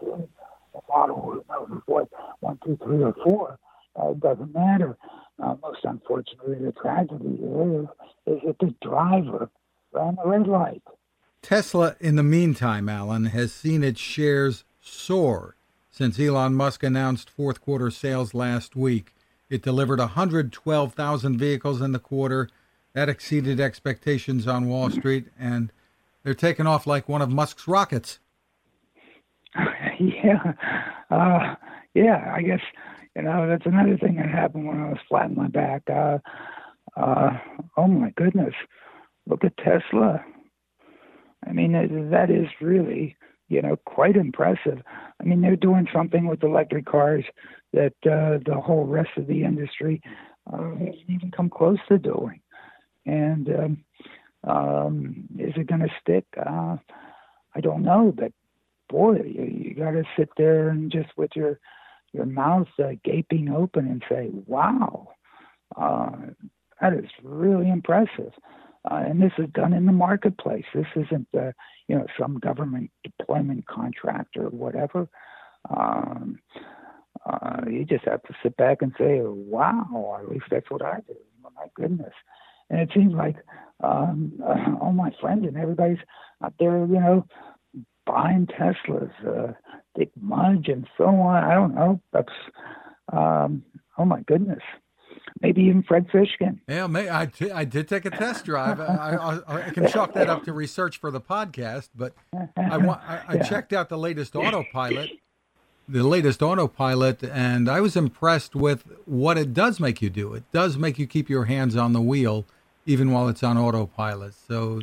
a 0.75 0.79
model 0.89 1.45
knows 1.49 1.83
what 1.87 2.09
one, 2.41 2.59
two, 2.65 2.79
three, 2.83 3.03
or 3.03 3.15
four. 3.25 3.59
Uh, 3.97 4.13
doesn't 4.15 4.55
matter. 4.55 4.97
Uh, 5.43 5.57
most 5.63 5.81
unfortunately, 5.85 6.57
the 6.65 6.73
tragedy 6.73 7.41
is 7.43 7.87
is 8.27 8.41
that 8.47 8.57
the 8.61 8.75
driver 8.83 9.51
ran 9.93 10.17
the 10.17 10.29
red 10.29 10.47
light. 10.47 10.83
Tesla, 11.43 11.97
in 12.01 12.17
the 12.17 12.23
meantime, 12.23 12.89
Alan, 12.89 13.27
has 13.27 13.53
seen 13.53 13.83
its 13.83 14.01
shares 14.01 14.65
soar 14.81 15.57
since 15.91 16.19
Elon 16.19 16.55
Musk 16.55 16.83
announced 16.83 17.31
fourth 17.31 17.61
quarter 17.61 17.91
sales 17.91 18.35
last 18.35 18.77
week. 18.77 19.15
It 19.49 19.63
delivered 19.63 19.99
112,000 19.99 21.39
vehicles 21.39 21.81
in 21.81 21.93
the 21.93 21.99
quarter. 21.99 22.49
That 22.93 23.09
exceeded 23.09 23.61
expectations 23.61 24.47
on 24.47 24.69
Wall 24.69 24.91
Street, 24.91 25.27
and 25.39 25.73
they're 26.23 26.35
taking 26.35 26.67
off 26.67 26.87
like 26.87 27.09
one 27.09 27.23
of 27.23 27.31
Musk's 27.31 27.69
rockets. 27.69 28.19
yeah, 30.01 30.53
uh, 31.11 31.55
yeah. 31.95 32.33
I 32.35 32.43
guess 32.43 32.61
you 33.15 33.23
know 33.23 33.49
that's 33.49 33.67
another 33.67 33.97
thing 33.97 34.17
that 34.17 34.29
happened 34.29 34.67
when 34.67 34.81
I 34.81 34.89
was 34.89 34.99
flat 35.09 35.27
on 35.27 35.37
my 35.37 35.49
back. 35.49 35.83
Uh, 35.89 36.19
uh, 36.97 37.39
oh 37.77 37.87
my 37.87 38.11
goodness, 38.17 38.55
look 39.27 39.45
at 39.45 39.57
Tesla. 39.57 40.25
I 41.47 41.53
mean, 41.53 41.73
that 41.73 42.31
is 42.31 42.49
really 42.61 43.17
you 43.51 43.61
know 43.61 43.77
quite 43.85 44.17
impressive. 44.17 44.81
I 45.21 45.25
mean, 45.25 45.43
they're 45.43 45.57
doing 45.57 45.87
something 45.93 46.27
with 46.27 46.43
electric 46.43 46.87
cars 46.87 47.25
that 47.75 47.95
uh, 48.07 48.39
the 48.47 48.59
whole 48.65 48.87
rest 48.87 49.11
of 49.19 49.27
the 49.27 49.45
industry 49.45 50.01
uh, 50.51 50.71
hasn't 50.71 51.11
even 51.11 51.31
come 51.37 51.51
close 51.51 51.79
to 51.89 51.99
doing. 51.99 52.41
And 53.05 53.49
um, 53.49 53.85
um, 54.45 55.29
is 55.39 55.53
it 55.57 55.67
going 55.67 55.81
to 55.81 55.95
stick? 56.01 56.25
Uh, 56.39 56.77
I 57.55 57.61
don't 57.61 57.83
know, 57.83 58.15
but 58.17 58.33
boy, 58.89 59.17
you, 59.17 59.45
you 59.45 59.75
got 59.75 59.91
to 59.93 60.05
sit 60.17 60.31
there 60.37 60.69
and 60.71 60.91
just 60.91 61.11
with 61.17 61.31
your 61.35 61.59
your 62.13 62.27
mouth 62.27 62.69
uh, 62.79 62.93
gaping 63.05 63.51
open 63.51 63.87
and 63.87 64.03
say, 64.09 64.31
"Wow, 64.47 65.09
uh, 65.77 66.11
that 66.81 66.93
is 66.93 67.11
really 67.23 67.69
impressive." 67.69 68.33
Uh, 68.89 69.03
and 69.07 69.21
this 69.21 69.33
is 69.39 69.49
done 69.53 69.73
in 69.73 69.87
the 69.87 69.93
marketplace. 69.93 70.65
This 70.75 70.87
isn't, 70.97 71.29
uh, 71.37 71.53
you 71.87 71.97
know, 71.97 72.07
some 72.19 72.39
government 72.39 72.91
deployment 73.05 73.67
contract 73.67 74.37
or 74.37 74.49
whatever. 74.49 75.09
Um, 75.69 76.39
uh, 77.27 77.61
you 77.69 77.85
just 77.85 78.05
have 78.07 78.23
to 78.23 78.35
sit 78.43 78.57
back 78.57 78.79
and 78.81 78.93
say, 78.99 79.21
"Wow!" 79.23 80.19
At 80.23 80.31
least 80.31 80.47
that's 80.51 80.71
what 80.71 80.83
I 80.83 81.01
do. 81.07 81.15
Oh, 81.45 81.51
my 81.55 81.67
goodness. 81.75 82.15
And 82.71 82.81
it 82.81 82.91
seems 82.95 83.13
like 83.13 83.37
um, 83.83 84.33
uh, 84.43 84.77
all 84.81 84.93
my 84.93 85.11
friends 85.21 85.47
and 85.47 85.57
everybody's 85.57 85.99
out 86.43 86.55
there, 86.59 86.79
you 86.79 87.01
know, 87.01 87.27
buying 88.07 88.47
Teslas, 88.47 89.11
uh, 89.27 89.53
Dick 89.97 90.11
Mudge, 90.21 90.69
and 90.69 90.89
so 90.97 91.07
on. 91.07 91.45
I 91.45 91.55
don't 91.55 91.75
know. 91.75 92.01
That's 92.13 92.33
um, 93.13 93.63
oh 93.99 94.05
my 94.05 94.23
goodness. 94.23 94.63
Maybe 95.41 95.63
even 95.63 95.83
Fred 95.83 96.07
Fishkin. 96.09 96.59
Yeah, 96.69 96.87
may, 96.87 97.11
I, 97.11 97.27
t- 97.27 97.51
I 97.51 97.65
did 97.65 97.89
take 97.89 98.05
a 98.05 98.11
test 98.11 98.45
drive. 98.45 98.81
I, 98.81 99.41
I, 99.47 99.67
I, 99.67 99.71
can 99.71 99.89
chalk 99.89 100.13
that 100.15 100.29
up 100.29 100.45
to 100.45 100.53
research 100.53 100.99
for 100.99 101.11
the 101.11 101.21
podcast, 101.21 101.89
but 101.95 102.15
I, 102.57 102.77
wa- 102.77 103.01
I, 103.07 103.21
I 103.29 103.35
yeah. 103.35 103.43
checked 103.43 103.73
out 103.73 103.89
the 103.89 103.99
latest 103.99 104.37
autopilot, 104.37 105.11
the 105.89 106.03
latest 106.03 106.43
autopilot, 106.43 107.23
and 107.23 107.69
I 107.69 107.81
was 107.81 107.97
impressed 107.97 108.55
with 108.55 108.85
what 109.07 109.39
it 109.39 109.55
does 109.55 109.81
make 109.81 110.03
you 110.03 110.11
do. 110.11 110.35
It 110.35 110.45
does 110.53 110.77
make 110.77 110.99
you 110.99 111.07
keep 111.07 111.31
your 111.31 111.47
hands 111.47 111.77
on 111.77 111.93
the 111.93 112.01
wheel 112.01 112.45
even 112.87 113.13
while 113.13 113.29
it's 113.29 113.43
on 113.43 113.57
autopilot. 113.57 114.35
So 114.35 114.83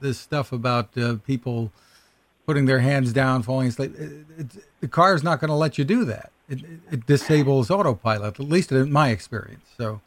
this 0.00 0.18
stuff 0.18 0.52
about 0.52 0.96
uh, 0.96 1.16
people 1.26 1.72
putting 2.46 2.66
their 2.66 2.80
hands 2.80 3.12
down, 3.12 3.42
falling 3.42 3.68
asleep, 3.68 3.94
it, 3.96 4.12
it, 4.38 4.46
the 4.80 4.88
car 4.88 5.14
is 5.14 5.22
not 5.22 5.40
going 5.40 5.48
to 5.48 5.54
let 5.54 5.78
you 5.78 5.84
do 5.84 6.04
that. 6.06 6.32
It, 6.52 6.62
it, 6.90 7.06
disables 7.06 7.70
autopilot, 7.70 8.38
at 8.38 8.46
least 8.46 8.72
in 8.72 8.92
my 8.92 9.08
experience. 9.08 9.68
So 9.76 10.00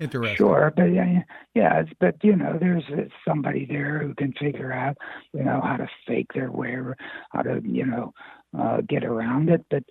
interesting. 0.00 0.36
Sure, 0.36 0.72
but 0.76 0.84
yeah, 0.84 1.22
yeah, 1.54 1.82
but 2.00 2.16
you 2.22 2.36
know, 2.36 2.56
there's 2.58 2.84
somebody 3.26 3.66
there 3.66 3.98
who 3.98 4.14
can 4.14 4.32
figure 4.34 4.72
out, 4.72 4.96
you 5.32 5.42
know, 5.42 5.60
how 5.62 5.76
to 5.76 5.88
fake 6.06 6.32
their 6.34 6.52
way, 6.52 6.70
or 6.70 6.96
how 7.30 7.42
to, 7.42 7.60
you 7.64 7.84
know, 7.84 8.12
uh, 8.58 8.80
get 8.88 9.04
around 9.04 9.50
it, 9.50 9.64
but 9.70 9.82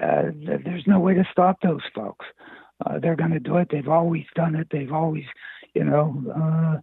uh, 0.00 0.24
there's 0.64 0.86
no 0.86 1.00
way 1.00 1.14
to 1.14 1.26
stop 1.32 1.58
those 1.62 1.82
folks. 1.94 2.26
Uh, 2.84 2.98
they're 2.98 3.16
going 3.16 3.30
to 3.30 3.40
do 3.40 3.56
it. 3.56 3.68
They've 3.70 3.88
always 3.88 4.24
done 4.34 4.54
it. 4.54 4.68
They've 4.70 4.92
always, 4.92 5.24
you 5.74 5.84
know, 5.84 6.22
uh, 6.34 6.80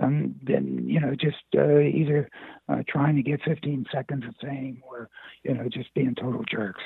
done 0.00 0.34
been, 0.44 0.88
you 0.88 1.00
know, 1.00 1.14
just 1.14 1.42
uh, 1.56 1.78
either 1.80 2.28
uh, 2.68 2.82
trying 2.88 3.16
to 3.16 3.22
get 3.22 3.40
15 3.44 3.86
seconds 3.92 4.24
of 4.26 4.34
fame 4.40 4.80
or, 4.82 5.10
you 5.42 5.54
know, 5.54 5.68
just 5.68 5.92
being 5.94 6.14
total 6.14 6.44
jerks. 6.50 6.82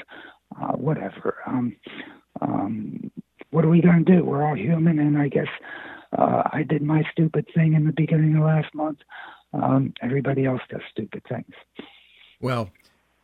Uh, 0.54 0.72
whatever. 0.72 1.36
Um, 1.46 1.76
um, 2.40 3.10
what 3.50 3.64
are 3.64 3.68
we 3.68 3.80
going 3.80 4.04
to 4.04 4.16
do? 4.16 4.24
We're 4.24 4.46
all 4.46 4.56
human, 4.56 4.98
and 4.98 5.18
I 5.18 5.28
guess 5.28 5.48
uh, 6.16 6.42
I 6.52 6.62
did 6.62 6.82
my 6.82 7.02
stupid 7.12 7.46
thing 7.54 7.74
in 7.74 7.84
the 7.84 7.92
beginning 7.92 8.36
of 8.36 8.44
last 8.44 8.74
month. 8.74 8.98
Um, 9.52 9.94
everybody 10.02 10.44
else 10.44 10.60
does 10.70 10.82
stupid 10.90 11.22
things. 11.28 11.52
Well, 12.40 12.70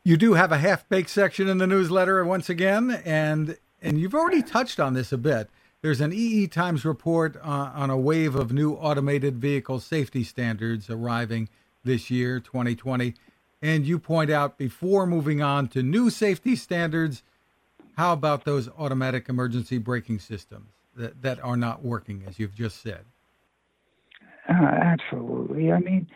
you 0.04 0.16
do 0.16 0.34
have 0.34 0.52
a 0.52 0.58
half 0.58 0.88
baked 0.88 1.10
section 1.10 1.48
in 1.48 1.58
the 1.58 1.66
newsletter 1.66 2.24
once 2.24 2.48
again, 2.48 3.02
and 3.04 3.56
and 3.80 4.00
you've 4.00 4.14
already 4.14 4.42
touched 4.42 4.80
on 4.80 4.94
this 4.94 5.12
a 5.12 5.18
bit. 5.18 5.50
There's 5.82 6.00
an 6.00 6.12
EE 6.12 6.46
Times 6.46 6.84
report 6.84 7.36
uh, 7.36 7.72
on 7.74 7.90
a 7.90 7.96
wave 7.96 8.36
of 8.36 8.52
new 8.52 8.74
automated 8.74 9.38
vehicle 9.38 9.80
safety 9.80 10.22
standards 10.22 10.88
arriving 10.88 11.48
this 11.84 12.10
year, 12.10 12.38
2020. 12.38 13.14
And 13.62 13.86
you 13.86 13.98
point 14.00 14.30
out 14.30 14.58
before 14.58 15.06
moving 15.06 15.40
on 15.40 15.68
to 15.68 15.82
new 15.82 16.10
safety 16.10 16.56
standards, 16.56 17.22
how 17.96 18.12
about 18.12 18.44
those 18.44 18.68
automatic 18.76 19.28
emergency 19.28 19.78
braking 19.78 20.18
systems 20.18 20.70
that, 20.96 21.22
that 21.22 21.42
are 21.44 21.56
not 21.56 21.84
working, 21.84 22.24
as 22.26 22.38
you've 22.40 22.54
just 22.54 22.82
said? 22.82 23.04
Uh, 24.48 24.54
absolutely. 24.54 25.70
I 25.70 25.78
mean, 25.78 26.08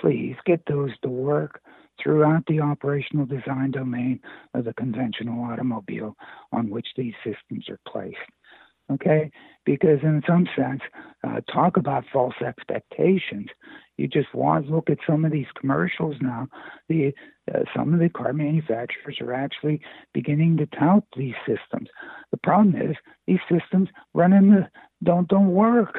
please 0.00 0.36
get 0.46 0.62
those 0.66 0.90
to 1.02 1.08
work 1.08 1.60
throughout 2.02 2.44
the 2.46 2.60
operational 2.60 3.26
design 3.26 3.72
domain 3.72 4.20
of 4.54 4.64
the 4.64 4.72
conventional 4.74 5.44
automobile 5.44 6.16
on 6.52 6.70
which 6.70 6.86
these 6.96 7.14
systems 7.24 7.68
are 7.68 7.80
placed. 7.86 8.16
Okay? 8.90 9.30
Because, 9.66 9.98
in 10.02 10.22
some 10.26 10.46
sense, 10.56 10.80
uh, 11.26 11.40
talk 11.52 11.76
about 11.76 12.04
false 12.10 12.36
expectations. 12.44 13.48
You 13.98 14.06
just 14.06 14.32
want 14.32 14.66
to 14.66 14.74
look 14.74 14.88
at 14.88 14.98
some 15.06 15.24
of 15.24 15.32
these 15.32 15.46
commercials 15.60 16.16
now. 16.20 16.46
The 16.88 17.12
uh, 17.52 17.60
some 17.76 17.92
of 17.92 18.00
the 18.00 18.08
car 18.08 18.32
manufacturers 18.32 19.18
are 19.20 19.34
actually 19.34 19.80
beginning 20.14 20.56
to 20.58 20.66
tout 20.66 21.04
these 21.16 21.34
systems. 21.46 21.88
The 22.30 22.38
problem 22.38 22.80
is 22.80 22.96
these 23.26 23.40
systems 23.50 23.88
run 24.14 24.32
in 24.32 24.50
the 24.50 24.68
don't 25.02 25.28
don't 25.28 25.52
work 25.52 25.98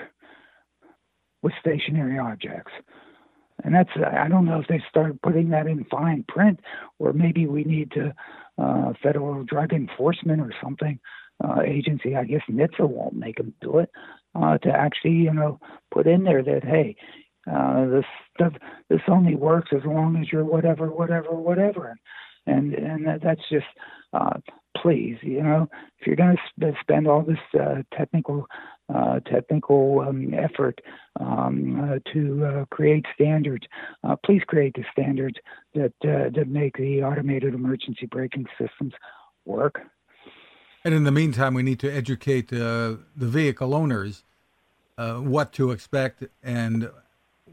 with 1.42 1.54
stationary 1.60 2.18
objects. 2.18 2.72
And 3.64 3.76
that's 3.76 3.90
I 3.96 4.30
don't 4.30 4.46
know 4.46 4.62
if 4.62 4.68
they 4.68 4.82
start 4.90 5.22
putting 5.22 5.50
that 5.50 5.68
in 5.68 5.84
fine 5.86 6.24
print, 6.28 6.62
or 7.00 7.12
maybe 7.12 7.46
we 7.46 7.66
need 7.66 7.92
to 7.92 8.14
uh, 8.58 8.94
federal 9.04 9.44
drug 9.44 9.74
enforcement 9.74 10.40
or 10.40 10.54
something 10.64 11.00
uh, 11.44 11.62
agency. 11.66 12.16
I 12.16 12.24
guess 12.24 12.42
NHTSA 12.50 12.88
won't 12.88 13.16
make 13.16 13.38
them 13.38 13.54
do 13.60 13.80
it 13.80 13.90
uh, 14.36 14.58
to 14.60 14.70
actually 14.70 15.16
you 15.16 15.34
know 15.34 15.60
put 15.92 16.08
in 16.08 16.24
there 16.24 16.44
that 16.44 16.64
hey, 16.64 16.96
uh, 17.52 17.86
this 17.88 18.06
stuff 18.36 18.54
this 18.90 19.02
only 19.08 19.36
works 19.36 19.70
as 19.76 19.86
long 19.86 20.18
as 20.18 20.32
you're 20.32 20.46
whatever, 20.46 20.88
whatever, 20.88 21.32
whatever, 21.32 21.96
and 22.46 22.74
and 22.74 23.22
that's 23.22 23.42
just 23.50 23.66
uh, 24.14 24.40
please, 24.82 25.18
you 25.22 25.42
know, 25.42 25.68
if 26.00 26.08
you're 26.08 26.16
going 26.16 26.36
to 26.36 26.42
sp- 26.50 26.78
spend 26.82 27.08
all 27.08 27.22
this 27.22 27.40
uh, 27.60 27.84
technical 27.96 28.48
uh, 28.94 29.20
technical 29.32 30.00
um, 30.00 30.34
effort 30.34 30.82
um, 31.20 31.80
uh, 31.80 32.12
to 32.12 32.44
uh, 32.44 32.66
create 32.72 33.06
standards, 33.14 33.68
uh, 34.04 34.16
please 34.26 34.42
create 34.48 34.74
the 34.74 34.84
standards 34.92 35.36
that 35.76 35.94
that 36.02 36.48
make 36.48 36.76
the 36.78 37.04
automated 37.04 37.54
emergency 37.54 38.08
braking 38.08 38.46
systems 38.60 38.94
work. 39.46 39.82
And 40.84 40.94
in 40.94 41.04
the 41.04 41.12
meantime, 41.12 41.54
we 41.54 41.62
need 41.62 41.80
to 41.82 41.92
educate 41.92 42.48
the 42.48 43.00
vehicle 43.16 43.76
owners 43.76 44.24
what 44.98 45.54
to 45.54 45.72
expect 45.72 46.24
and 46.42 46.90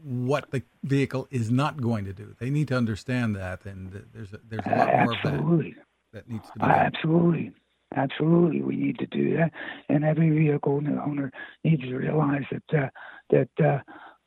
what 0.03 0.51
the 0.51 0.63
vehicle 0.83 1.27
is 1.31 1.51
not 1.51 1.81
going 1.81 2.05
to 2.05 2.13
do. 2.13 2.35
They 2.39 2.49
need 2.49 2.67
to 2.69 2.77
understand 2.77 3.35
that, 3.35 3.65
and 3.65 3.91
there's 4.13 4.33
a, 4.33 4.39
there's 4.47 4.65
a 4.65 4.69
lot 4.69 4.87
more 4.87 5.13
absolutely. 5.15 5.69
of 5.69 5.75
that 5.75 5.83
that 6.13 6.29
needs 6.29 6.47
to 6.47 6.53
be 6.53 6.59
done. 6.59 6.69
Absolutely, 6.71 7.51
absolutely, 7.95 8.61
we 8.61 8.75
need 8.75 8.99
to 8.99 9.07
do 9.07 9.37
that, 9.37 9.51
and 9.89 10.03
every 10.03 10.29
vehicle 10.29 10.75
owner 10.75 11.31
needs 11.63 11.83
to 11.83 11.95
realize 11.95 12.43
that 12.51 12.83
uh, 12.83 12.89
that. 13.29 13.49
Uh, 13.63 13.79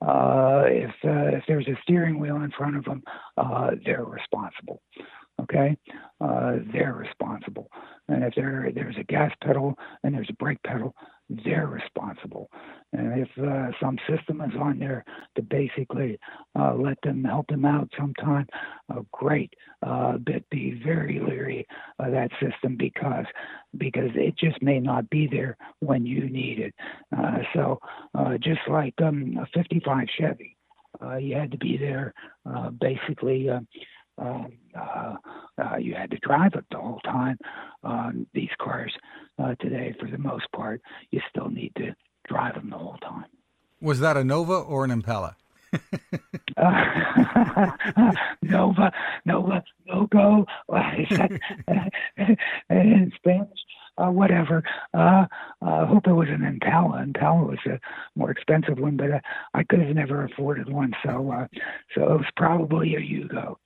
uh, 0.02 0.62
if 0.66 0.90
uh, 1.04 1.36
if 1.36 1.44
there's 1.46 1.68
a 1.68 1.76
steering 1.82 2.18
wheel 2.18 2.36
in 2.36 2.50
front 2.56 2.74
of 2.74 2.84
them, 2.84 3.02
uh, 3.36 3.72
they're 3.84 4.04
responsible. 4.04 4.80
Okay, 5.42 5.76
uh, 6.22 6.56
they're 6.72 6.94
responsible. 6.94 7.68
And 8.08 8.24
if 8.24 8.34
there 8.34 8.70
there's 8.74 8.96
a 8.98 9.04
gas 9.04 9.32
pedal 9.44 9.74
and 10.02 10.14
there's 10.14 10.30
a 10.30 10.34
brake 10.34 10.62
pedal, 10.66 10.94
they're 11.44 11.66
responsible. 11.66 12.50
And 12.92 13.20
if 13.20 13.28
uh, 13.38 13.70
some 13.80 13.98
system 14.08 14.40
is 14.40 14.52
on 14.60 14.78
there 14.78 15.04
to 15.36 15.42
basically 15.42 16.18
uh, 16.58 16.74
let 16.74 16.98
them 17.02 17.22
help 17.22 17.46
them 17.46 17.64
out 17.64 17.88
sometime, 17.96 18.46
uh, 18.92 19.02
great. 19.12 19.52
Uh, 19.82 20.18
but 20.18 20.48
be 20.50 20.80
very 20.84 21.20
leery 21.20 21.66
of 21.98 22.12
that 22.12 22.30
system 22.40 22.76
because 22.76 23.26
because 23.78 24.10
it 24.14 24.36
just 24.36 24.60
may 24.62 24.80
not 24.80 25.08
be 25.10 25.28
there 25.30 25.56
when 25.78 26.04
you 26.04 26.28
need 26.28 26.58
it. 26.58 26.74
Uh, 27.16 27.38
so 27.54 27.78
uh, 28.14 28.36
just 28.38 28.60
like 28.68 28.94
um, 29.02 29.38
a 29.40 29.46
55 29.56 30.06
Chevy, 30.18 30.56
uh, 31.02 31.16
you 31.16 31.36
had 31.36 31.52
to 31.52 31.58
be 31.58 31.76
there 31.78 32.12
uh, 32.44 32.70
basically. 32.70 33.48
Uh, 33.48 33.60
um, 34.18 34.52
uh, 35.60 35.70
uh, 35.70 35.76
you 35.76 35.94
had 35.94 36.10
to 36.10 36.18
drive 36.18 36.52
it 36.54 36.64
the 36.70 36.78
whole 36.78 37.00
time. 37.00 37.38
Um, 37.82 38.26
these 38.34 38.50
cars 38.60 38.92
uh, 39.38 39.54
today, 39.60 39.94
for 39.98 40.08
the 40.10 40.18
most 40.18 40.50
part, 40.54 40.82
you 41.10 41.20
still 41.30 41.48
need 41.48 41.72
to 41.76 41.94
drive 42.28 42.54
them 42.54 42.70
the 42.70 42.78
whole 42.78 42.98
time. 43.02 43.26
Was 43.80 44.00
that 44.00 44.16
a 44.16 44.24
Nova 44.24 44.54
or 44.54 44.84
an 44.84 44.90
Impala? 44.90 45.36
Nova, 48.42 48.92
Nova, 49.24 49.62
no 49.86 50.06
go. 50.10 50.44
in 52.70 53.12
Spanish, 53.16 53.58
uh, 53.98 54.10
whatever. 54.10 54.62
Uh, 54.92 55.26
I 55.62 55.86
hope 55.86 56.06
it 56.06 56.12
was 56.12 56.28
an 56.28 56.44
Impala. 56.44 57.02
Impala 57.02 57.44
was 57.44 57.58
a 57.66 57.78
more 58.16 58.30
expensive 58.30 58.78
one, 58.78 58.96
but 58.96 59.10
uh, 59.12 59.20
I 59.54 59.62
could 59.62 59.80
have 59.80 59.94
never 59.94 60.24
afforded 60.24 60.68
one, 60.68 60.92
so 61.04 61.30
uh, 61.32 61.46
so 61.94 62.02
it 62.02 62.16
was 62.16 62.30
probably 62.36 62.96
a 62.96 63.00
Yugo. 63.00 63.56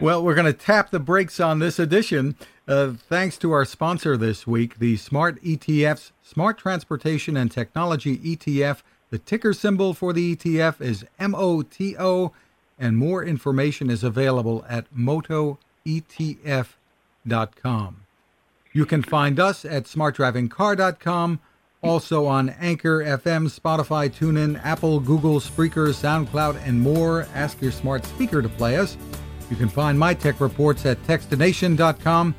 Well, 0.00 0.24
we're 0.24 0.34
going 0.34 0.46
to 0.46 0.52
tap 0.52 0.90
the 0.90 0.98
brakes 0.98 1.38
on 1.38 1.60
this 1.60 1.78
edition. 1.78 2.34
Uh, 2.66 2.94
thanks 3.08 3.38
to 3.38 3.52
our 3.52 3.64
sponsor 3.64 4.16
this 4.16 4.44
week, 4.44 4.78
the 4.80 4.96
Smart 4.96 5.38
ETF's 5.44 6.12
Smart 6.20 6.58
Transportation 6.58 7.36
and 7.36 7.50
Technology 7.50 8.18
ETF. 8.18 8.82
The 9.10 9.18
ticker 9.18 9.52
symbol 9.52 9.94
for 9.94 10.12
the 10.12 10.34
ETF 10.34 10.80
is 10.80 11.04
MOTO, 11.20 12.32
and 12.76 12.98
more 12.98 13.24
information 13.24 13.88
is 13.88 14.02
available 14.02 14.64
at 14.68 14.92
motoetf.com. 14.92 15.56
You 18.72 18.86
can 18.86 19.02
find 19.04 19.38
us 19.38 19.64
at 19.64 19.84
smartdrivingcar.com, 19.84 21.40
also 21.82 22.26
on 22.26 22.48
Anchor 22.48 23.04
FM, 23.04 23.48
Spotify, 23.48 24.10
TuneIn, 24.10 24.60
Apple, 24.64 24.98
Google, 24.98 25.38
Spreaker, 25.38 25.94
SoundCloud, 25.94 26.60
and 26.66 26.80
more. 26.80 27.28
Ask 27.32 27.62
your 27.62 27.70
smart 27.70 28.04
speaker 28.04 28.42
to 28.42 28.48
play 28.48 28.76
us. 28.76 28.96
You 29.50 29.56
can 29.56 29.68
find 29.68 29.98
my 29.98 30.14
tech 30.14 30.40
reports 30.40 30.86
at 30.86 31.02
techstination.com. 31.04 32.34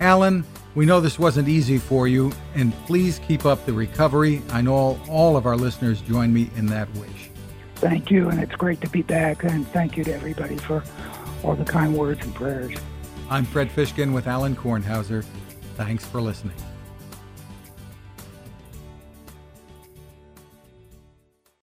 Alan, 0.00 0.44
we 0.74 0.86
know 0.86 1.00
this 1.00 1.18
wasn't 1.18 1.48
easy 1.48 1.78
for 1.78 2.08
you, 2.08 2.32
and 2.54 2.72
please 2.86 3.18
keep 3.26 3.44
up 3.44 3.64
the 3.66 3.72
recovery. 3.72 4.42
I 4.50 4.60
know 4.60 5.00
all 5.08 5.36
of 5.36 5.46
our 5.46 5.56
listeners 5.56 6.00
join 6.00 6.32
me 6.32 6.50
in 6.56 6.66
that 6.66 6.92
wish. 6.94 7.30
Thank 7.76 8.10
you, 8.10 8.28
and 8.28 8.40
it's 8.40 8.54
great 8.54 8.80
to 8.82 8.88
be 8.88 9.02
back, 9.02 9.42
and 9.42 9.66
thank 9.68 9.96
you 9.96 10.04
to 10.04 10.14
everybody 10.14 10.56
for 10.56 10.84
all 11.42 11.54
the 11.54 11.64
kind 11.64 11.96
words 11.96 12.22
and 12.22 12.34
prayers. 12.34 12.76
I'm 13.30 13.44
Fred 13.44 13.70
Fishkin 13.70 14.12
with 14.12 14.26
Alan 14.26 14.54
Kornhauser. 14.54 15.24
Thanks 15.76 16.04
for 16.04 16.20
listening. 16.20 16.56